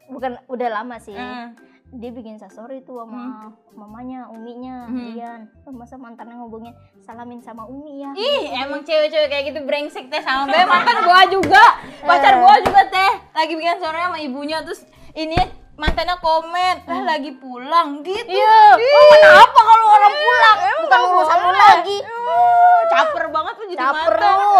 bukan 0.07 0.35
udah 0.45 0.69
lama 0.71 0.95
sih. 0.97 1.13
Eh. 1.13 1.47
dia 1.91 2.07
bikin 2.07 2.39
story 2.39 2.79
tuh 2.81 3.03
sama 3.03 3.51
mamanya 3.69 4.23
uminya 4.27 4.87
Hmm. 4.87 5.43
Oh, 5.67 5.75
masa 5.75 5.99
mantannya 5.99 6.39
ngobongnya 6.39 6.71
salamin 7.01 7.43
sama 7.43 7.67
umi 7.67 7.99
ya. 7.99 8.11
Ih, 8.13 8.47
emang 8.57 8.79
cewek-cewek 8.81 9.27
kayak 9.27 9.45
gitu 9.45 9.59
brengsek 9.61 10.07
teh 10.07 10.19
sama 10.19 10.47
be 10.51 10.63
mantan 10.63 11.03
gua 11.03 11.27
juga. 11.27 11.59
Pacar 11.99 12.39
gua 12.39 12.55
juga 12.59 12.87
teh. 12.87 13.11
Lagi 13.33 13.53
bikin 13.53 13.75
sore 13.77 13.99
sama 13.99 14.15
ibunya 14.17 14.63
terus 14.63 14.87
ini 15.11 15.35
mantannya 15.75 16.15
komen, 16.17 16.75
"Lah 16.85 17.01
lagi 17.05 17.35
pulang." 17.35 17.99
Gitu. 18.01 18.23
iya. 18.29 18.71
Oh, 18.71 19.03
kenapa 19.11 19.59
kalau 19.61 19.85
orang 19.89 20.15
pulang? 20.15 20.57
bukan 20.61 20.79
nggak 20.87 21.01
urusan 21.05 21.37
lu 21.41 21.51
lagi. 21.51 21.97
Uh, 21.99 22.79
caper 22.87 23.25
banget 23.27 23.53
tuh 23.53 23.67
jadi 23.67 23.79
caper 23.81 24.13
mantan. 24.15 24.35
lu 24.37 24.55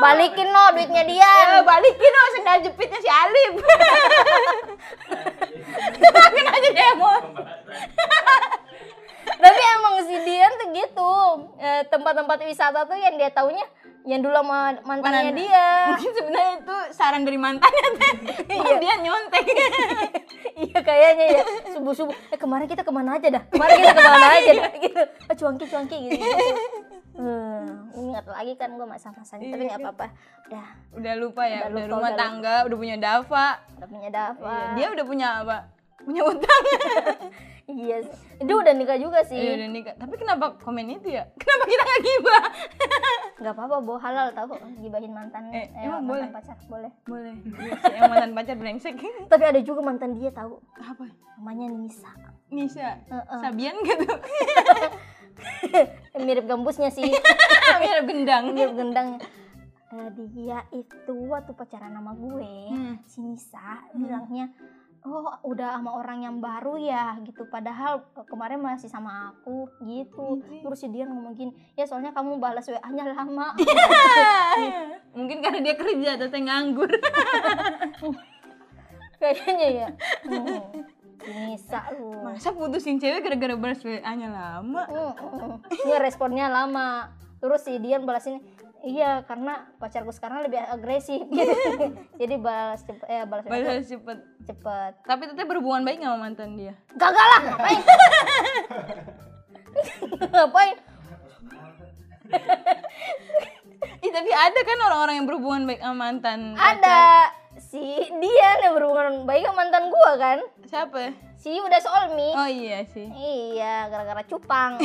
balikin 0.00 0.48
no 0.48 0.62
duitnya 0.72 1.02
dia 1.04 1.30
Ya, 1.50 1.60
balikin 1.60 2.10
dong 2.10 2.30
sendal 2.32 2.58
jepitnya 2.60 2.98
si 2.98 3.08
Alif. 3.08 3.52
Makin 6.00 6.46
aja 6.54 6.70
demo. 6.70 7.12
tapi 9.40 9.60
emang 9.72 9.94
si 10.02 10.16
Dian 10.20 10.52
tuh 10.54 10.68
gitu 10.70 11.12
Eh, 11.56 11.82
tempat-tempat 11.86 12.36
wisata 12.42 12.84
tuh 12.84 12.92
yang 12.94 13.14
dia 13.14 13.30
taunya 13.30 13.64
yang 14.02 14.20
dulu 14.20 14.32
sama 14.34 14.80
mantannya 14.82 15.28
Mana- 15.28 15.36
dia 15.38 15.66
Mungkin 15.86 16.10
sebenarnya 16.10 16.52
itu 16.58 16.76
saran 16.90 17.22
dari 17.22 17.36
mantannya 17.36 17.88
teh. 17.94 18.12
Iya. 18.56 18.74
dia 18.78 18.94
nyontek. 18.98 19.44
iya 20.58 20.78
kayaknya 20.78 21.26
ya 21.30 21.42
subuh 21.70 21.92
subuh 21.94 22.16
eh 22.26 22.36
kemarin 22.36 22.64
kita 22.66 22.80
ke 22.80 22.88
mana 22.90 23.16
aja 23.16 23.28
dah 23.30 23.42
kemarin 23.46 23.76
kita 23.78 23.92
ke 23.94 24.02
mana 24.02 24.28
aja 24.30 24.50
dah 24.54 24.70
gitu 24.74 25.02
cuanki 25.38 25.64
cuanki 25.66 25.96
gitu, 26.02 26.16
gitu. 26.16 26.36
Hmm, 27.14 27.59
ingat 27.92 28.24
lagi 28.24 28.52
kan 28.54 28.70
gue 28.70 28.84
masa-masanya 28.84 29.46
tapi 29.48 29.64
nggak 29.64 29.80
apa-apa 29.80 30.06
udah 30.46 30.66
udah 30.92 31.14
lupa 31.16 31.42
ya, 31.44 31.58
Udah 31.60 31.68
udah, 31.68 31.80
lupa, 31.80 31.92
rumah 31.92 32.08
udah 32.08 32.18
tangga, 32.18 32.56
udah 32.64 32.76
punya 32.76 32.96
Dava. 32.96 33.48
udah 33.72 33.88
punya 33.88 34.08
Dava 34.08 34.50
Iya, 34.50 34.66
dia 34.74 34.86
udah 34.90 35.04
punya 35.04 35.28
apa? 35.40 35.58
Punya 36.00 36.22
utang. 36.24 36.62
iya 37.70 37.96
sih. 38.00 38.18
dia 38.40 38.56
udah 38.56 38.72
nikah 38.72 38.96
juga 38.96 39.20
sih 39.22 39.36
Iya, 39.36 39.52
udah 39.54 39.68
nikah. 39.68 39.94
Tapi 39.94 40.14
kenapa 40.16 40.56
komen 40.56 40.90
itu 40.90 41.12
ya? 41.12 41.28
Kenapa 41.40 41.64
kita 41.64 41.82
nggak 41.82 42.02
gibah? 42.02 42.44
nggak 43.36 43.54
apa-apa 43.54 43.76
bo 43.80 43.96
halal 43.96 44.28
tahu 44.30 44.52
gibahin 44.76 45.12
mantan 45.12 45.48
Eh, 45.48 45.64
eh, 45.66 45.84
emang 45.84 46.02
mantan 46.02 46.08
boleh? 46.10 46.28
pacar 46.30 46.56
boleh 46.66 46.92
Boleh. 47.04 47.34
Iya 47.36 47.72
Yang 47.94 48.02
mantan 48.06 48.30
pacar 48.32 48.56
brengsek. 48.56 48.94
tapi 49.32 49.44
ada 49.44 49.60
juga 49.60 49.80
mantan 49.82 50.10
dia 50.12 50.30
tahu 50.30 50.58
apa? 50.74 51.04
namanya 51.36 51.66
Nisa 51.70 52.10
Nisa. 52.50 52.98
Heeh. 53.06 53.38
Sabian 53.38 53.76
gitu. 53.80 54.04
mirip 56.26 56.44
gambusnya 56.44 56.88
sih 56.88 57.06
Mirip 57.80 58.04
gendang. 58.04 58.44
mirip 58.52 58.74
gendangnya 58.74 59.20
Eh, 59.90 60.06
dia 60.30 60.62
itu 60.70 61.14
waktu 61.26 61.50
pacaran 61.50 61.90
sama 61.90 62.14
gue 62.14 62.54
Hmm. 62.70 62.94
si 63.04 63.18
Nisa 63.18 63.82
bilangnya 63.90 64.46
oh 65.00 65.32
udah 65.42 65.74
sama 65.74 65.96
orang 65.96 66.22
yang 66.22 66.36
baru 66.38 66.76
ya 66.76 67.18
gitu 67.24 67.48
padahal 67.48 68.04
kemarin 68.22 68.60
masih 68.60 68.86
sama 68.86 69.32
aku 69.32 69.66
gitu 69.82 70.38
terus 70.60 70.78
si 70.78 70.86
dia 70.86 71.08
ngomong 71.08 71.34
gini 71.34 71.50
ya 71.74 71.82
soalnya 71.82 72.12
kamu 72.12 72.38
balas 72.38 72.68
WA 72.68 72.84
nya 72.86 73.08
lama 73.08 73.50
Mungkin 75.16 75.42
karena 75.42 75.58
dia 75.58 75.74
kerja 75.74 76.10
atau 76.14 76.28
nganggur. 76.30 76.86
kayaknya 79.18 79.68
ya 79.74 79.88
hmm. 80.22 80.60
Si 81.20 81.30
Nisa 81.32 81.80
lu 81.96 82.10
Masa 82.24 82.50
putusin 82.52 82.96
cewek 82.96 83.20
gara-gara 83.20 83.54
balas 83.56 83.80
WA-nya 83.84 84.28
lama? 84.32 84.82
Hmm, 84.88 85.12
hmm. 85.16 85.54
Iya 85.86 85.96
responnya 86.00 86.48
lama. 86.48 87.12
Terus 87.40 87.60
si 87.64 87.80
Dian 87.80 88.04
balasin, 88.04 88.44
iya 88.84 89.24
karena 89.24 89.68
pacarku 89.80 90.12
sekarang 90.12 90.44
lebih 90.44 90.60
agresif 90.60 91.24
gitu. 91.24 91.54
Jadi 92.20 92.34
balas 92.36 92.84
cepet, 92.84 93.06
eh 93.08 93.24
balas 93.24 93.44
cepet. 93.48 93.56
Balas 93.56 93.86
cepet. 93.88 94.18
cepet. 94.44 94.92
Tapi 95.08 95.22
teteh 95.32 95.46
berhubungan 95.48 95.84
baik 95.84 96.04
nggak 96.04 96.12
sama 96.12 96.20
mantan 96.20 96.50
dia? 96.60 96.74
Gagal 96.96 97.26
lah, 97.32 97.40
ngapain? 97.48 97.80
ngapain? 100.36 100.76
Ih 104.00 104.12
tapi 104.12 104.30
ada 104.32 104.60
kan 104.64 104.78
orang-orang 104.84 105.14
yang 105.20 105.26
berhubungan 105.28 105.62
baik 105.68 105.80
sama 105.80 105.96
mantan 105.96 106.56
Ada 106.56 106.84
pacar. 106.84 107.39
Si 107.70 107.78
Dian 108.10 108.58
yang 108.66 108.74
berhubungan 108.74 109.22
baik 109.22 109.46
sama 109.46 109.62
mantan 109.62 109.86
gua 109.86 110.12
kan. 110.18 110.38
Siapa? 110.66 111.14
Si 111.38 111.54
udah 111.54 111.80
solmi. 111.80 112.34
Oh 112.34 112.50
iya 112.50 112.82
sih. 112.84 113.06
Iya, 113.06 113.86
gara-gara 113.88 114.26
cupang. 114.26 114.76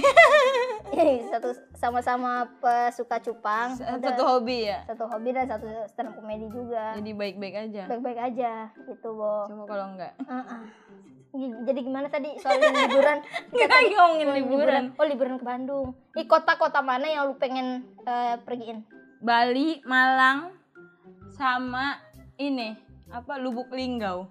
Ih, 0.95 1.25
satu 1.27 1.51
sama-sama 1.75 2.45
pesuka 2.61 3.17
cupang. 3.19 3.73
Satu 3.75 3.99
Udah. 3.99 4.37
hobi 4.37 4.69
ya. 4.69 4.85
satu 4.85 5.09
hobi 5.09 5.33
dan 5.33 5.49
satu 5.49 5.67
stand 5.89 6.13
up 6.13 6.15
komedi 6.15 6.47
juga. 6.47 6.93
Jadi 6.95 7.11
baik-baik 7.11 7.55
aja. 7.67 7.83
Baik-baik 7.89 8.19
aja 8.21 8.69
gitu, 8.71 9.09
Bo. 9.17 9.49
Coba 9.49 9.63
kalau 9.65 9.85
enggak. 9.97 10.13
Uh-uh. 10.21 10.61
Gi- 11.35 11.59
Jadi 11.67 11.79
gimana 11.83 12.07
tadi 12.07 12.29
soal 12.39 12.61
liburan? 12.61 13.17
Kita 13.51 13.67
tadi 13.67 13.91
ngomongin 13.91 14.25
mau 14.29 14.37
liburan. 14.37 14.83
Oh 14.95 15.03
liburan 15.03 15.35
ke 15.35 15.43
Bandung. 15.43 15.91
Ih 16.15 16.29
kota-kota 16.29 16.79
mana 16.79 17.09
yang 17.09 17.27
lu 17.27 17.35
pengen 17.35 17.83
eh, 18.05 18.39
pergiin? 18.39 18.85
Bali, 19.19 19.81
Malang, 19.83 20.53
sama 21.35 22.04
ini 22.39 22.75
apa 23.11 23.39
Lubuk 23.39 23.71
Linggau. 23.71 24.27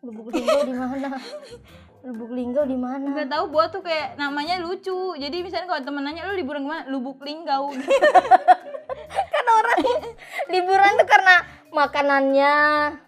Lubuk 0.00 0.30
Linggau 0.30 0.62
di 0.64 0.74
mana? 0.74 1.08
Lubuk 2.06 2.30
Linggau 2.32 2.64
di 2.64 2.78
mana? 2.78 3.10
Nggak 3.10 3.28
tahu 3.28 3.44
buat 3.50 3.68
tuh 3.74 3.82
kayak 3.82 4.16
namanya 4.16 4.62
lucu. 4.62 5.18
Jadi 5.18 5.42
misalnya 5.42 5.66
kalau 5.68 5.82
temen 5.82 6.06
nanya 6.06 6.24
lu 6.30 6.38
liburan 6.38 6.64
ke 6.64 6.70
mana? 6.70 6.84
Lubuk 6.88 7.20
Linggau. 7.20 7.68
Kan 9.34 9.46
orang 9.48 9.80
liburan 10.52 10.92
tuh 11.00 11.08
karena 11.08 11.34
makanannya. 11.68 12.56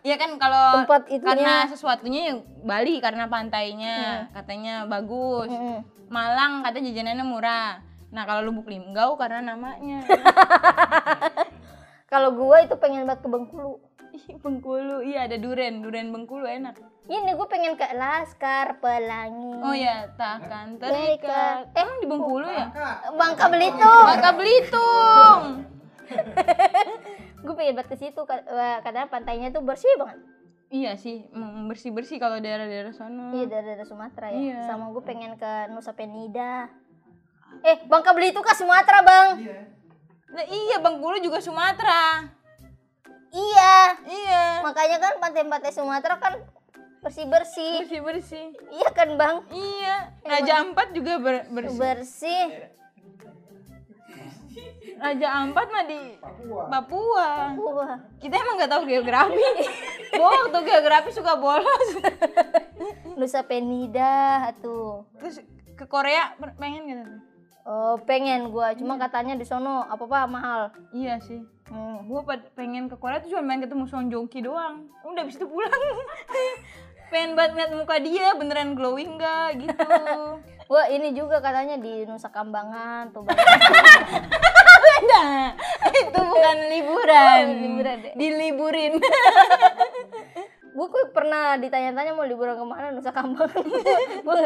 Iya 0.04 0.16
kan 0.16 0.36
kalau 0.36 0.84
Tempat 0.84 1.02
itunya. 1.08 1.28
karena 1.28 1.54
sesuatunya 1.68 2.20
yang 2.32 2.38
Bali 2.64 3.00
karena 3.00 3.28
pantainya 3.28 4.28
katanya 4.32 4.84
bagus. 4.88 5.48
Mm. 5.48 5.80
Malang 6.08 6.64
katanya 6.64 6.92
jajanannya 6.92 7.26
murah. 7.26 7.70
Nah 8.10 8.22
kalau 8.24 8.42
Lubuk 8.44 8.68
Linggau 8.68 9.16
karena 9.16 9.54
namanya. 9.54 10.04
Kalau 12.10 12.34
gua 12.34 12.66
itu 12.66 12.74
pengen 12.74 13.06
banget 13.06 13.22
ke 13.22 13.28
Bengkulu. 13.30 13.78
Bengkulu, 14.42 15.00
iya 15.00 15.24
ada 15.24 15.36
duren, 15.36 15.80
duren 15.80 16.10
Bengkulu 16.10 16.44
enak. 16.44 16.76
Ini 17.04 17.32
gue 17.32 17.48
pengen 17.48 17.74
ke 17.74 17.86
Laskar 17.90 18.78
Pelangi. 18.78 19.54
Oh 19.58 19.74
ya, 19.74 20.06
takkan 20.14 20.78
Terikat. 20.78 20.90
terikat. 20.90 21.62
Eh, 21.72 21.80
Emang 21.80 21.96
di 21.98 22.06
Bengkulu 22.06 22.46
ya? 22.46 22.66
Bangka 23.12 23.46
Belitung. 23.48 24.04
Bangka 24.06 24.30
Belitung. 24.32 25.40
gue 27.40 27.54
pengen 27.54 27.74
banget 27.74 27.88
ke 27.88 27.96
situ 27.96 28.20
ka- 28.20 28.46
katanya 28.80 29.06
pantainya 29.06 29.48
tuh 29.48 29.62
bersih 29.62 29.90
banget. 29.96 30.18
iya 30.68 30.94
sih, 30.94 31.26
bersih 31.66 31.90
bersih 31.90 32.16
kalau 32.16 32.38
daerah-daerah 32.38 32.90
sana. 32.90 33.30
Iya 33.32 33.46
dari 33.48 33.64
daerah 33.66 33.82
Sumatera 33.82 34.30
ya. 34.30 34.38
Iya. 34.38 34.58
Sama 34.64 34.90
gue 34.90 35.02
pengen 35.02 35.34
ke 35.34 35.50
Nusa 35.68 35.90
Penida. 35.90 36.70
Eh 37.60 37.82
Bangka 37.84 38.14
Belitung 38.14 38.42
ke 38.42 38.54
Sumatera 38.54 39.02
bang? 39.02 39.28
Nah, 40.30 40.46
iya 40.46 40.78
Bengkulu 40.78 41.18
juga 41.18 41.42
Sumatera. 41.42 42.22
Iya. 43.30 43.74
Iya. 44.04 44.44
Makanya 44.62 44.98
kan 44.98 45.12
pantai-pantai 45.18 45.70
Sumatera 45.70 46.18
kan 46.18 46.34
bersih 47.00 47.26
bersih. 47.26 47.74
Bersih 47.86 48.00
bersih. 48.02 48.46
Iya 48.68 48.88
kan 48.92 49.08
bang? 49.14 49.36
Iya. 49.48 49.96
Raja 50.22 50.52
Ampat 50.60 50.92
juga 50.92 51.16
ber- 51.16 51.48
bersih. 51.48 51.78
Bersih. 51.78 52.44
Raja 55.00 55.28
Ampat 55.40 55.66
mah 55.72 55.84
di 55.88 56.00
Papua. 56.68 57.56
Wah. 57.56 57.96
Kita 58.20 58.34
emang 58.36 58.60
nggak 58.60 58.70
tahu 58.70 58.82
geografi. 58.84 59.40
Gua 60.12 60.28
waktu 60.44 60.58
geografi 60.66 61.10
suka 61.14 61.38
bolos. 61.40 61.88
Nusa 63.16 63.40
Penida 63.46 64.50
tuh. 64.60 65.08
Terus 65.16 65.40
ke 65.78 65.84
Korea 65.88 66.36
pengen 66.58 66.84
gitu. 66.84 67.04
Oh 67.64 67.96
pengen 68.02 68.50
gue. 68.50 68.68
Cuma 68.76 69.00
katanya 69.00 69.36
di 69.36 69.46
sono 69.46 69.86
apa 69.86 70.04
apa 70.04 70.28
mahal. 70.28 70.60
Iya 70.92 71.16
sih. 71.22 71.40
Hmm. 71.70 72.02
Gue 72.10 72.20
pengen 72.58 72.90
ke 72.90 72.98
Korea 72.98 73.22
tuh 73.22 73.30
cuma 73.30 73.46
pengen 73.46 73.62
ketemu 73.70 73.84
Song 73.86 74.10
Joong 74.10 74.26
Ki 74.26 74.42
doang. 74.42 74.90
Udah 75.06 75.22
habis 75.22 75.38
itu 75.38 75.46
pulang. 75.46 75.70
pengen 77.10 77.34
banget 77.34 77.50
ngeliat 77.58 77.72
muka 77.74 77.96
dia 77.98 78.38
beneran 78.38 78.74
glowing 78.78 79.18
gak 79.18 79.58
gitu. 79.58 79.74
Wah 80.70 80.86
ini 80.86 81.10
juga 81.10 81.42
katanya 81.42 81.74
di 81.82 82.06
Nusa 82.06 82.30
Kambangan 82.30 83.10
tuh. 83.10 83.26
Beda. 84.82 85.26
itu 86.06 86.20
bukan 86.22 86.56
liburan. 86.70 87.42
Oh, 87.42 87.58
liburan 87.58 87.96
deh. 88.02 88.12
Diliburin. 88.14 88.92
gue 90.70 90.86
kok 90.86 91.10
pernah 91.10 91.58
ditanya-tanya 91.58 92.14
mau 92.14 92.22
liburan 92.22 92.54
ke 92.54 92.62
mana 92.62 92.94
Nusa 92.94 93.10
Kambangan 93.10 93.64
gue 94.22 94.38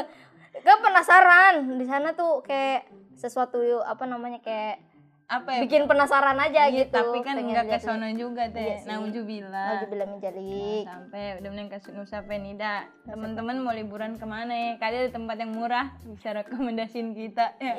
gak 0.65 0.79
penasaran 0.81 1.77
di 1.77 1.85
sana 1.85 2.17
tuh 2.17 2.41
kayak 2.41 2.89
sesuatu 3.19 3.61
apa 3.85 4.09
namanya 4.09 4.41
kayak 4.41 4.81
Apa 5.25 5.49
ya? 5.51 5.61
bikin 5.63 5.85
penasaran 5.85 6.37
aja 6.37 6.69
Iya, 6.69 6.85
gitu 6.85 6.95
tapi 6.95 7.19
kan 7.21 7.35
nggak 7.35 7.65
ke 7.67 7.79
sono 7.79 8.05
juga 8.13 8.45
Iya 8.45 8.53
teh. 8.53 8.73
sih. 8.77 8.87
Naujubillah. 8.87 9.69
Nauzubillah 9.73 10.07
min 10.07 10.19
dzalik. 10.19 10.85
sampai 10.85 11.23
udah 11.39 11.49
mending 11.49 11.69
ke 11.69 11.79
Nusa 11.91 12.19
Penida 12.21 12.75
teman-teman 13.03 13.57
mau 13.59 13.73
liburan 13.73 14.15
ke 14.15 14.25
mana 14.25 14.53
ya? 14.53 14.73
Kalian 14.77 15.01
ada 15.03 15.13
tempat 15.13 15.37
yang 15.39 15.51
murah 15.51 15.87
bisa 16.07 16.29
rekomendasiin 16.35 17.13
kita 17.13 17.57
ya. 17.57 17.75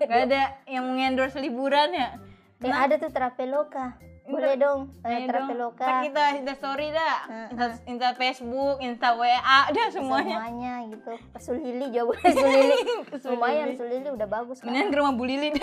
Gak 0.00 0.20
ada 0.28 0.42
yang 0.64 0.86
mengendorse 0.86 1.36
liburan 1.36 1.90
ya. 1.90 2.14
Eh 2.58 2.70
ada 2.70 2.94
tuh 2.94 3.10
Traveloka 3.10 3.98
boleh 4.28 4.60
dong 4.60 4.92
eh, 5.02 5.24
dong. 5.24 5.48
Traveloka 5.48 5.80
Ntar 5.80 6.04
kita 6.04 6.22
insta 6.36 6.52
story 6.52 6.92
dah. 6.92 7.16
Insta, 7.48 7.66
insta 7.86 8.08
Facebook 8.12 8.76
insta 8.78 9.16
WA 9.16 9.40
dah 9.66 9.88
semuanya. 9.88 10.36
semuanya 10.36 10.72
gitu. 10.86 11.12
Ke 11.32 11.38
Sulili 11.40 11.86
juga 11.88 12.02
boleh 12.12 12.22
Sulili 12.28 12.76
Ke 13.02 13.16
Sulili. 13.16 13.34
lumayan 13.34 13.68
Sulili 13.72 14.08
udah 14.12 14.28
bagus 14.28 14.60
kan 14.60 14.68
mendingan 14.68 14.92
ke 14.92 14.96
rumah 14.96 15.14
Bu 15.16 15.24
Lili 15.24 15.48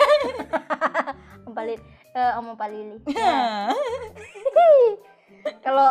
Lili 1.66 1.76
eh, 2.14 2.32
sama 2.32 2.52
Pak 2.54 2.68
Lili. 2.70 2.98
Kalau 5.62 5.88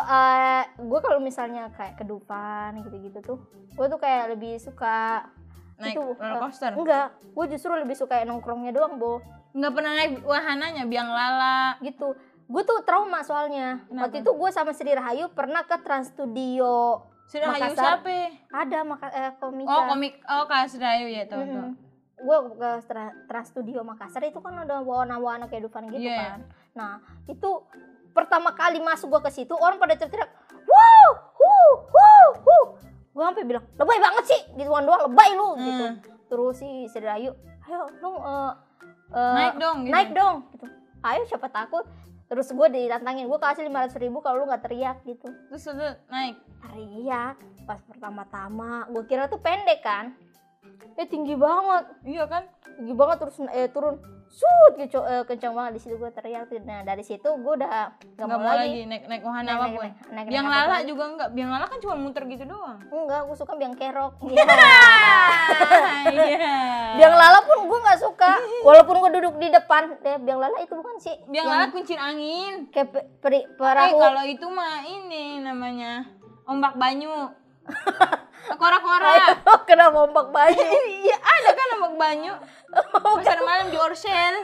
gue 0.75 0.99
kalau 0.99 1.19
misalnya 1.23 1.71
kayak 1.71 1.95
ke 1.95 2.03
Dufan 2.03 2.75
gitu-gitu 2.83 3.19
tuh 3.23 3.39
gue 3.75 3.87
tuh 3.87 3.99
kayak 3.99 4.35
lebih 4.35 4.59
suka 4.59 5.27
naik 5.79 5.95
itu 5.95 6.03
roller 6.15 6.35
eh, 6.35 6.39
coaster? 6.39 6.71
enggak 6.75 7.07
gue 7.19 7.45
justru 7.55 7.71
lebih 7.71 7.95
suka 7.95 8.19
yang 8.19 8.35
nongkrongnya 8.35 8.75
doang 8.75 8.99
bo. 8.99 9.23
Nggak 9.55 9.71
pernah 9.71 9.91
naik 9.95 10.11
wahananya 10.27 10.83
biang 10.87 11.07
lala. 11.07 11.79
Gitu. 11.79 12.15
Gue 12.51 12.63
tuh 12.67 12.83
trauma 12.83 13.23
soalnya. 13.23 13.87
Waktu 13.87 14.23
itu 14.23 14.31
gue 14.35 14.49
sama 14.51 14.75
Sri 14.75 14.91
Rahayu 14.91 15.31
pernah 15.31 15.63
ke 15.63 15.79
Trans 15.79 16.11
Studio 16.11 16.99
sudah 17.25 17.57
hayu 17.57 17.73
Makassar. 17.73 18.05
siapa? 18.05 18.37
Ada 18.53 18.79
maka 18.85 19.07
eh, 19.09 19.31
komika. 19.41 19.73
Oh 19.73 19.81
komik 19.89 20.13
oh 20.29 20.45
kak 20.45 20.69
Serayu 20.69 21.09
ya 21.09 21.25
tahu 21.25 21.41
tahu. 21.41 21.73
Mm-mm. 21.73 21.84
Gue 22.15 22.37
ke 22.55 22.69
Tra- 22.85 23.15
Trans 23.27 23.47
Studio 23.49 23.83
Makassar 23.83 24.23
itu 24.23 24.39
kan 24.39 24.55
ada 24.57 24.79
warna-warna 24.79 25.45
kehidupan 25.45 25.91
gitu 25.91 26.07
Iya, 26.07 26.17
kan. 26.17 26.39
Nah 26.73 26.91
itu 27.25 27.49
pertama 28.11 28.51
kali 28.51 28.79
masuk 28.79 29.11
gue 29.11 29.21
ke 29.23 29.31
situ 29.33 29.51
orang 29.51 29.75
pada 29.75 29.93
teriak 29.93 30.31
wow 30.63 31.09
hu 31.35 31.53
hu 31.85 32.07
hu. 32.39 32.57
Gue 33.11 33.23
sampai 33.23 33.43
bilang 33.43 33.63
lebay 33.75 33.99
banget 33.99 34.25
sih 34.25 34.41
gituan 34.55 34.83
doang 34.83 35.05
lebay 35.05 35.29
lu 35.33 35.49
gitu. 35.57 35.85
Hmm. 35.87 35.95
terus 36.25 36.57
si 36.57 36.67
Sri 36.89 37.05
Ayu 37.05 37.31
ayo 37.63 37.85
dong 37.99 38.17
eh, 38.17 38.51
eh, 39.11 39.33
naik 39.35 39.55
dong 39.55 39.77
gitu. 39.83 39.93
naik 39.93 40.09
dong 40.11 40.35
gitu. 40.51 40.65
Ayo 40.99 41.21
siapa 41.25 41.47
takut? 41.47 41.85
Terus 42.25 42.49
gue 42.49 42.67
ditantangin 42.67 43.29
gue 43.29 43.37
kasih 43.37 43.61
lima 43.63 43.85
ratus 43.85 44.01
ribu 44.01 44.17
kalau 44.19 44.41
lu 44.41 44.49
nggak 44.49 44.63
teriak 44.63 44.97
gitu. 45.05 45.29
Terus 45.51 45.63
lu 45.69 45.85
naik? 46.07 46.35
Teriak 46.59 47.35
pas 47.63 47.77
pertama-tama. 47.83 48.89
Gue 48.89 49.03
kira 49.05 49.27
tuh 49.27 49.37
pendek 49.37 49.79
kan 49.79 50.17
eh 50.95 51.07
tinggi 51.07 51.35
banget. 51.35 51.83
Iya 52.03 52.23
kan? 52.25 52.43
Tinggi 52.75 52.93
banget 52.93 53.17
terus 53.19 53.35
eh, 53.49 53.67
turun. 53.67 53.99
Sud 54.25 54.73
gitu 54.75 54.99
eh, 54.99 55.23
kencang 55.23 55.55
banget 55.55 55.77
di 55.77 55.81
situ 55.81 55.95
gue 55.95 56.11
teriak 56.11 56.49
nah 56.65 56.83
dari 56.83 57.05
situ 57.05 57.23
gue 57.23 57.53
udah 57.55 57.93
nggak 58.17 58.27
mau 58.27 58.41
lagi. 58.41 58.83
naik 58.83 59.07
naik 59.07 59.23
wahana 59.23 59.47
Naik- 59.47 59.55
apa 59.55 59.65
pun 59.69 59.79
naik- 59.79 59.95
naik- 59.95 60.11
naik- 60.11 60.27
biang 60.27 60.47
naik 60.49 60.59
lala 60.59 60.77
juga 60.83 61.03
enggak 61.07 61.29
biang 61.31 61.49
lala 61.53 61.65
kan 61.69 61.77
cuma 61.79 61.95
muter 61.95 62.23
gitu 62.25 62.43
doang. 62.43 62.75
Enggak 62.89 63.21
gue 63.21 63.37
suka 63.37 63.53
biang 63.55 63.75
kerok. 63.77 64.19
Iya. 64.25 64.43
iya 66.11 66.55
biang 66.95 67.15
lala 67.15 67.39
pun 67.43 67.57
gue 67.63 67.79
nggak 67.79 67.99
suka. 68.01 68.31
Walaupun 68.65 68.95
gue 68.97 69.11
duduk 69.21 69.35
di 69.37 69.47
depan. 69.47 69.95
Deh 70.01 70.17
biang 70.19 70.39
lala 70.41 70.57
itu 70.59 70.73
bukan 70.73 70.95
sih? 70.97 71.15
Biang 71.29 71.45
lala 71.47 71.71
kuncir 71.71 71.95
angin. 71.95 72.67
Kayak 72.73 72.87
pe- 72.91 73.07
peri- 73.21 73.45
eh 73.45 73.55
perahu. 73.55 73.95
kalau 73.95 74.23
itu 74.25 74.47
mah 74.49 74.83
ini 74.83 75.39
namanya 75.39 76.11
ombak 76.43 76.75
banyu 76.75 77.31
kora-kora 78.51 79.33
kenapa 79.63 79.97
ombak 80.03 80.27
banyu. 80.29 80.61
Iya 81.01 81.17
ada 81.17 81.49
kan 81.51 81.67
ombak 81.75 81.95
banyu? 81.95 82.33
Pasar 82.93 83.39
malam 83.41 83.67
di 83.67 83.77
Orsel. 83.77 84.35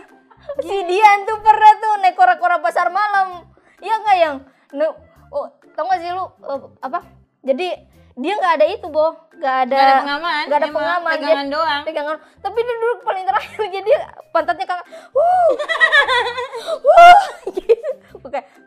Si 0.59 0.77
Dian 0.83 1.19
tuh 1.23 1.37
pernah 1.39 1.73
tuh 1.77 1.93
naik 1.99 2.15
kora-kora 2.15 2.57
pasar 2.57 2.89
malam. 2.89 3.45
Iya 3.77 3.93
nggak 3.95 4.17
yang? 4.17 4.35
Ne- 4.71 4.97
oh, 5.29 5.45
tau 5.71 5.85
gak 5.85 5.99
sih 5.99 6.09
lu 6.09 6.25
eh, 6.41 6.59
apa? 6.79 6.99
Jadi 7.41 7.67
dia 8.13 8.33
nggak 8.35 8.53
ada 8.55 8.65
itu 8.67 8.87
boh 8.87 9.15
nggak 9.31 9.57
ada 9.65 9.73
Gak 9.73 9.81
ada 9.81 9.95
pengaman. 10.03 10.43
nggak 10.43 10.59
ada 10.59 10.67
emang 10.67 10.77
pengaman. 10.77 11.11
pegangan 11.11 11.37
jadi- 11.39 11.53
doang. 11.53 11.81
pegangan. 11.83 12.15
Tapi 12.37 12.59
dia 12.59 12.75
duduk 12.75 12.99
paling 13.01 13.23
terakhir. 13.23 13.59
Jadi 13.75 13.91
pantatnya 14.29 14.65
kakak 14.65 14.87
wuh! 15.11 15.49
Wuh 16.85 17.19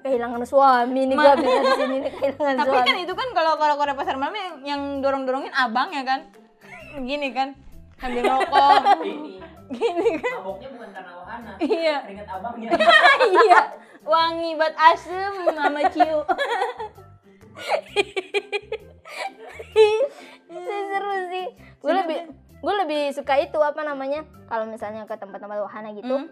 kehilangan 0.04 0.44
suami 0.44 1.00
nih 1.02 1.16
gua 1.16 1.32
bisa 1.34 1.58
di 1.58 1.72
sini 1.74 1.96
nih 1.98 2.12
kehilangan 2.12 2.54
tapi 2.58 2.68
suami 2.70 2.84
kan 2.84 2.96
itu 3.00 3.14
kan 3.14 3.28
kalau 3.32 3.52
kora-kora 3.56 3.92
pasar 3.94 4.14
malam 4.14 4.34
yang, 4.34 4.52
yang 4.62 4.80
dorong-dorongin 5.00 5.48
abang 5.50 5.88
ya 5.90 6.04
kan 6.04 6.28
gini 7.00 7.32
kan 7.32 7.56
sambil 7.96 8.22
rokok 8.28 8.80
Ini. 9.02 9.40
gini 9.66 10.08
kan 10.20 10.32
Maboknya 10.38 10.68
bukan 10.70 10.90
karena 10.92 11.12
wahana. 11.16 11.50
iya 11.58 11.96
Keringet 12.04 12.28
abangnya. 12.28 12.68
iya 13.40 13.60
wangi 14.04 14.50
bat 14.54 14.76
asem 14.76 15.32
mama 15.48 15.80
ciu 15.88 16.20
seru 20.54 21.12
sih 21.28 21.46
gue 21.80 21.92
lebih 21.94 22.18
gue 22.60 22.74
lebih 22.78 23.02
suka 23.12 23.34
itu 23.38 23.58
apa 23.58 23.80
namanya 23.80 24.20
kalau 24.46 24.64
misalnya 24.64 25.04
ke 25.04 25.14
tempat-tempat 25.14 25.58
wahana 25.60 25.92
gitu 25.92 26.14
Hmm. 26.14 26.28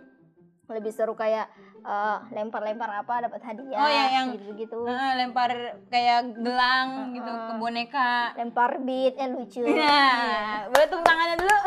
Lebih 0.65 0.89
seru 0.89 1.13
kayak 1.13 1.53
eh, 1.83 2.17
lempar-lempar 2.31 2.89
apa 2.97 3.21
dapat 3.21 3.41
hadiah 3.43 3.77
Oh, 3.77 3.85
ya, 3.85 4.05
yang- 4.15 4.31
gitu-gitu. 4.33 4.79
Heeh, 4.83 5.11
lempar 5.17 5.51
kayak 5.89 6.35
gelang 6.35 7.13
gitu 7.13 7.27
ke 7.27 7.53
boneka. 7.57 8.33
Lempar 8.35 8.79
beat 8.79 9.15
eh 9.17 9.27
lucu. 9.27 9.63
Nah 9.65 10.67
boleh 10.69 10.87
tepuk 10.87 11.03
tangannya 11.03 11.37
dulu. 11.37 11.57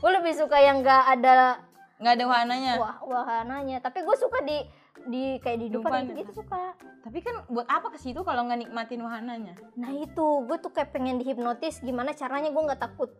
Gue 0.00 0.10
lebih 0.12 0.32
suka 0.32 0.56
yang 0.56 0.80
gak 0.80 1.12
ada 1.12 1.60
nggak 2.00 2.12
ada 2.14 2.24
wahananya. 2.24 2.72
wah 2.78 2.96
wahananya. 3.02 3.76
Tapi 3.78 4.00
gue 4.00 4.16
suka 4.16 4.40
di 4.40 4.56
di 5.08 5.40
kayak 5.40 5.58
di 5.62 5.68
depan 5.72 6.08
Depan. 6.08 6.18
gitu 6.20 6.32
suka. 6.44 6.76
Tapi 7.00 7.18
kan 7.24 7.46
buat 7.48 7.64
apa 7.70 7.94
ke 7.94 7.98
situ 8.00 8.20
kalau 8.20 8.44
nggak 8.44 8.66
nikmatin 8.66 9.00
wahananya? 9.00 9.54
Nah 9.78 9.90
itu. 9.94 10.44
Gue 10.44 10.56
tuh 10.60 10.72
kayak 10.74 10.92
pengen 10.92 11.20
dihipnotis 11.20 11.80
gimana 11.80 12.12
caranya 12.12 12.52
gue 12.52 12.62
nggak 12.62 12.80
takut 12.80 13.10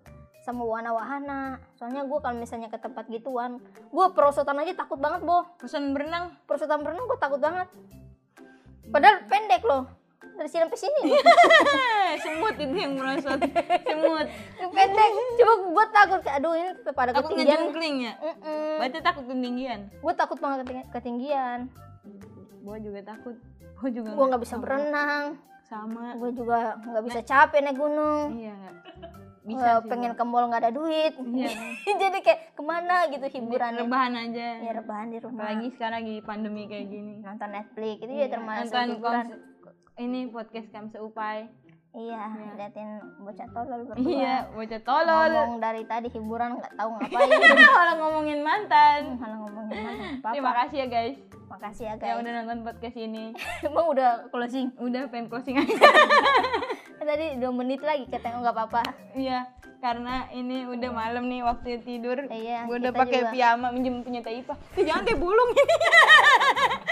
sama 0.41 0.65
wahana-wahana 0.65 1.61
soalnya 1.77 2.01
gue 2.09 2.19
kalau 2.25 2.33
misalnya 2.41 2.73
ke 2.73 2.81
tempat 2.81 3.13
gituan 3.13 3.61
gue 3.93 4.07
perosotan 4.17 4.57
aja 4.57 4.73
takut 4.73 4.97
banget 4.97 5.21
boh 5.21 5.45
pesan 5.61 5.93
berenang? 5.93 6.33
Perosotan 6.49 6.81
berenang 6.81 7.05
gue 7.05 7.19
takut 7.21 7.41
banget. 7.41 7.69
Padahal 8.89 9.23
pendek 9.29 9.63
loh 9.63 10.00
dari 10.21 10.49
sini 10.49 10.63
sampai 10.65 10.79
sini. 10.79 11.03
Semut 12.25 12.55
itu 12.57 12.75
yang 12.75 12.93
merosot. 12.97 13.41
Semut. 13.85 14.27
Pendek. 14.57 15.11
Coba 15.37 15.55
gue 15.61 15.85
takut 15.91 16.21
aduh 16.23 16.55
ini 16.55 16.71
tetap 16.75 16.97
ada 16.99 17.13
takut 17.13 17.31
ketinggian. 17.31 17.49
ngejungkling 17.57 17.97
ya? 18.01 18.13
Berarti 18.77 18.99
takut 19.01 19.25
ketinggian. 19.27 19.81
Gue 20.01 20.13
takut 20.15 20.39
banget 20.39 20.59
keting- 20.65 20.89
ketinggian. 20.93 21.59
Gue 22.61 22.77
juga 22.81 23.01
takut. 23.07 23.37
Gue 23.81 23.91
juga 23.91 24.09
gue 24.13 24.25
nggak 24.27 24.43
bisa 24.43 24.57
berenang. 24.57 25.25
Sama. 25.65 26.17
Gue 26.17 26.31
juga 26.33 26.77
nggak 26.79 27.05
bisa 27.05 27.21
capek 27.21 27.61
naik 27.61 27.77
gunung. 27.77 28.37
Iya 28.37 28.57
Bisa 29.41 29.81
pengen 29.83 30.13
ke 30.13 30.25
mall 30.25 30.49
nggak 30.49 30.63
ada 30.63 30.73
duit. 30.73 31.17
Iya. 31.17 31.49
jadi 32.01 32.19
kayak 32.21 32.41
ke 32.55 32.63
mana 32.63 33.09
gitu 33.09 33.25
Bu. 33.25 33.35
hiburannya. 33.35 33.83
rebahan 33.83 34.15
aja. 34.15 34.49
Ya 34.61 34.73
rebahan 34.73 35.09
di 35.09 35.19
rumah. 35.19 35.49
Apalagi 35.49 35.69
sekarang 35.75 36.01
lagi 36.01 36.17
pandemi 36.21 36.65
kayak 36.65 36.87
gini. 36.89 37.15
Nonton 37.21 37.51
Netflix 37.51 37.97
itu 38.01 38.13
Iya, 38.13 38.25
ya 38.25 38.29
termasuk 38.31 38.73
nonton 38.73 38.89
hiburan 38.95 39.27
ini 40.01 40.25
podcast 40.27 40.73
kami 40.73 40.89
seupai. 40.89 41.45
Iya 41.91 42.23
Iya. 42.23 42.53
liatin 42.57 42.89
bocah 43.19 43.49
tolol 43.51 43.81
berdua. 43.85 44.07
Iya 44.07 44.35
bocah 44.49 44.81
tolol. 44.81 45.29
Ngomong 45.29 45.59
dari 45.59 45.83
tadi 45.85 46.07
hiburan 46.09 46.57
nggak 46.57 46.73
tahu 46.73 46.89
ngapain. 46.97 47.29
Malah 47.69 47.95
ngomongin 47.99 48.41
mantan. 48.41 49.01
Malah 49.19 49.39
ngomongin 49.43 49.77
mana 49.77 50.03
apa 50.17 50.29
terima 50.31 50.53
kasih 50.57 50.77
ya 50.79 50.87
guys. 50.87 51.17
Makasih 51.51 51.83
ya 51.83 51.89
yang 51.91 51.99
guys. 51.99 52.21
udah 52.23 52.33
nonton 52.33 52.59
podcast 52.63 52.97
ini. 52.97 53.25
Emang 53.67 53.87
udah 53.91 54.11
closing? 54.31 54.71
Udah 54.79 55.03
pengen 55.11 55.27
closing 55.27 55.59
aja. 55.59 55.77
Tadi 57.01 57.27
dua 57.37 57.51
menit 57.51 57.83
lagi 57.83 58.07
katanya 58.07 58.39
nggak 58.41 58.55
apa-apa. 58.55 58.83
Iya 59.13 59.51
karena 59.81 60.29
ini 60.37 60.69
udah 60.69 60.91
malam 60.93 61.25
nih 61.27 61.41
waktu 61.41 61.81
tidur. 61.81 62.29
Iya, 62.29 62.69
gue 62.69 62.77
udah 62.77 62.93
pakai 62.93 63.33
piyama 63.33 63.73
minjem 63.73 64.05
punya 64.05 64.21
Taipa 64.21 64.55
Eh, 64.77 64.85
jangan 64.85 65.03
kayak 65.09 65.19
bulung 65.19 65.51
ini. 65.57 65.77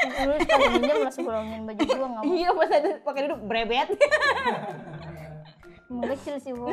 Dulu 0.08 0.34
sekali 0.40 0.64
minjem 0.80 0.96
langsung 1.04 1.24
golongin 1.28 1.60
baju 1.68 1.80
gua 1.84 2.08
nggak 2.08 2.22
mau. 2.24 2.32
Iya 2.32 2.48
pas 2.56 2.70
ada 2.72 2.90
pakai 3.04 3.20
duduk 3.28 3.40
brebet. 3.44 3.88
Mau 5.88 6.04
kecil 6.16 6.34
sih 6.40 6.52
bu. 6.56 6.68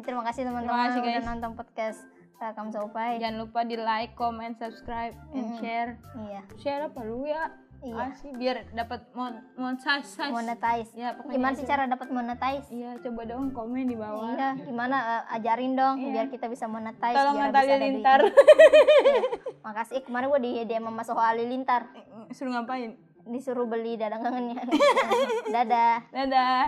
Terima 0.00 0.22
kasih 0.24 0.48
teman-teman 0.48 0.96
udah 1.00 1.24
nonton 1.24 1.52
podcast 1.56 2.00
uh, 2.40 2.52
Kamu 2.52 2.70
Saupai 2.74 3.16
jangan 3.22 3.46
lupa 3.46 3.64
di 3.64 3.76
like 3.78 4.12
comment 4.16 4.56
subscribe 4.56 5.14
and 5.32 5.60
share. 5.60 5.96
Iya. 6.16 6.42
Share 6.60 6.82
apa 6.88 7.00
lu 7.04 7.24
ya 7.24 7.52
Iya. 7.84 8.08
Asih, 8.08 8.32
biar 8.32 8.56
dapat 8.72 9.04
mon 9.12 9.44
monetize. 9.60 10.16
Monetize. 10.32 10.90
Ya 10.96 11.12
pokoknya 11.12 11.36
gimana 11.36 11.52
sih 11.52 11.66
cara 11.68 11.84
dapat 11.84 12.08
monetize? 12.08 12.66
Iya 12.72 12.96
coba 13.04 13.20
dong 13.28 13.52
komen 13.52 13.84
di 13.84 13.96
bawah. 13.96 14.32
Iya 14.32 14.48
gimana 14.64 14.96
uh, 15.28 15.36
ajarin 15.36 15.76
dong 15.76 16.00
Iya. 16.00 16.08
biar 16.10 16.26
kita 16.32 16.48
bisa 16.48 16.64
monetize 16.64 17.12
tolong 17.12 17.36
biar 17.36 17.52
Natalia 17.52 17.76
Lintar. 17.76 18.20
Iya. 19.04 19.20
makasih 19.60 20.00
Eh, 20.00 20.02
kemarin 20.04 20.28
gua 20.32 20.40
di 20.40 20.64
DM 20.64 20.84
sama 20.84 21.02
Soho 21.04 21.20
Halilintar 21.20 21.92
suruh 22.32 22.56
ngapain? 22.56 22.96
Disuruh 23.24 23.68
beli 23.68 23.96
dagangannya 23.96 24.60
dadah. 25.54 26.08
Dadah 26.08 26.64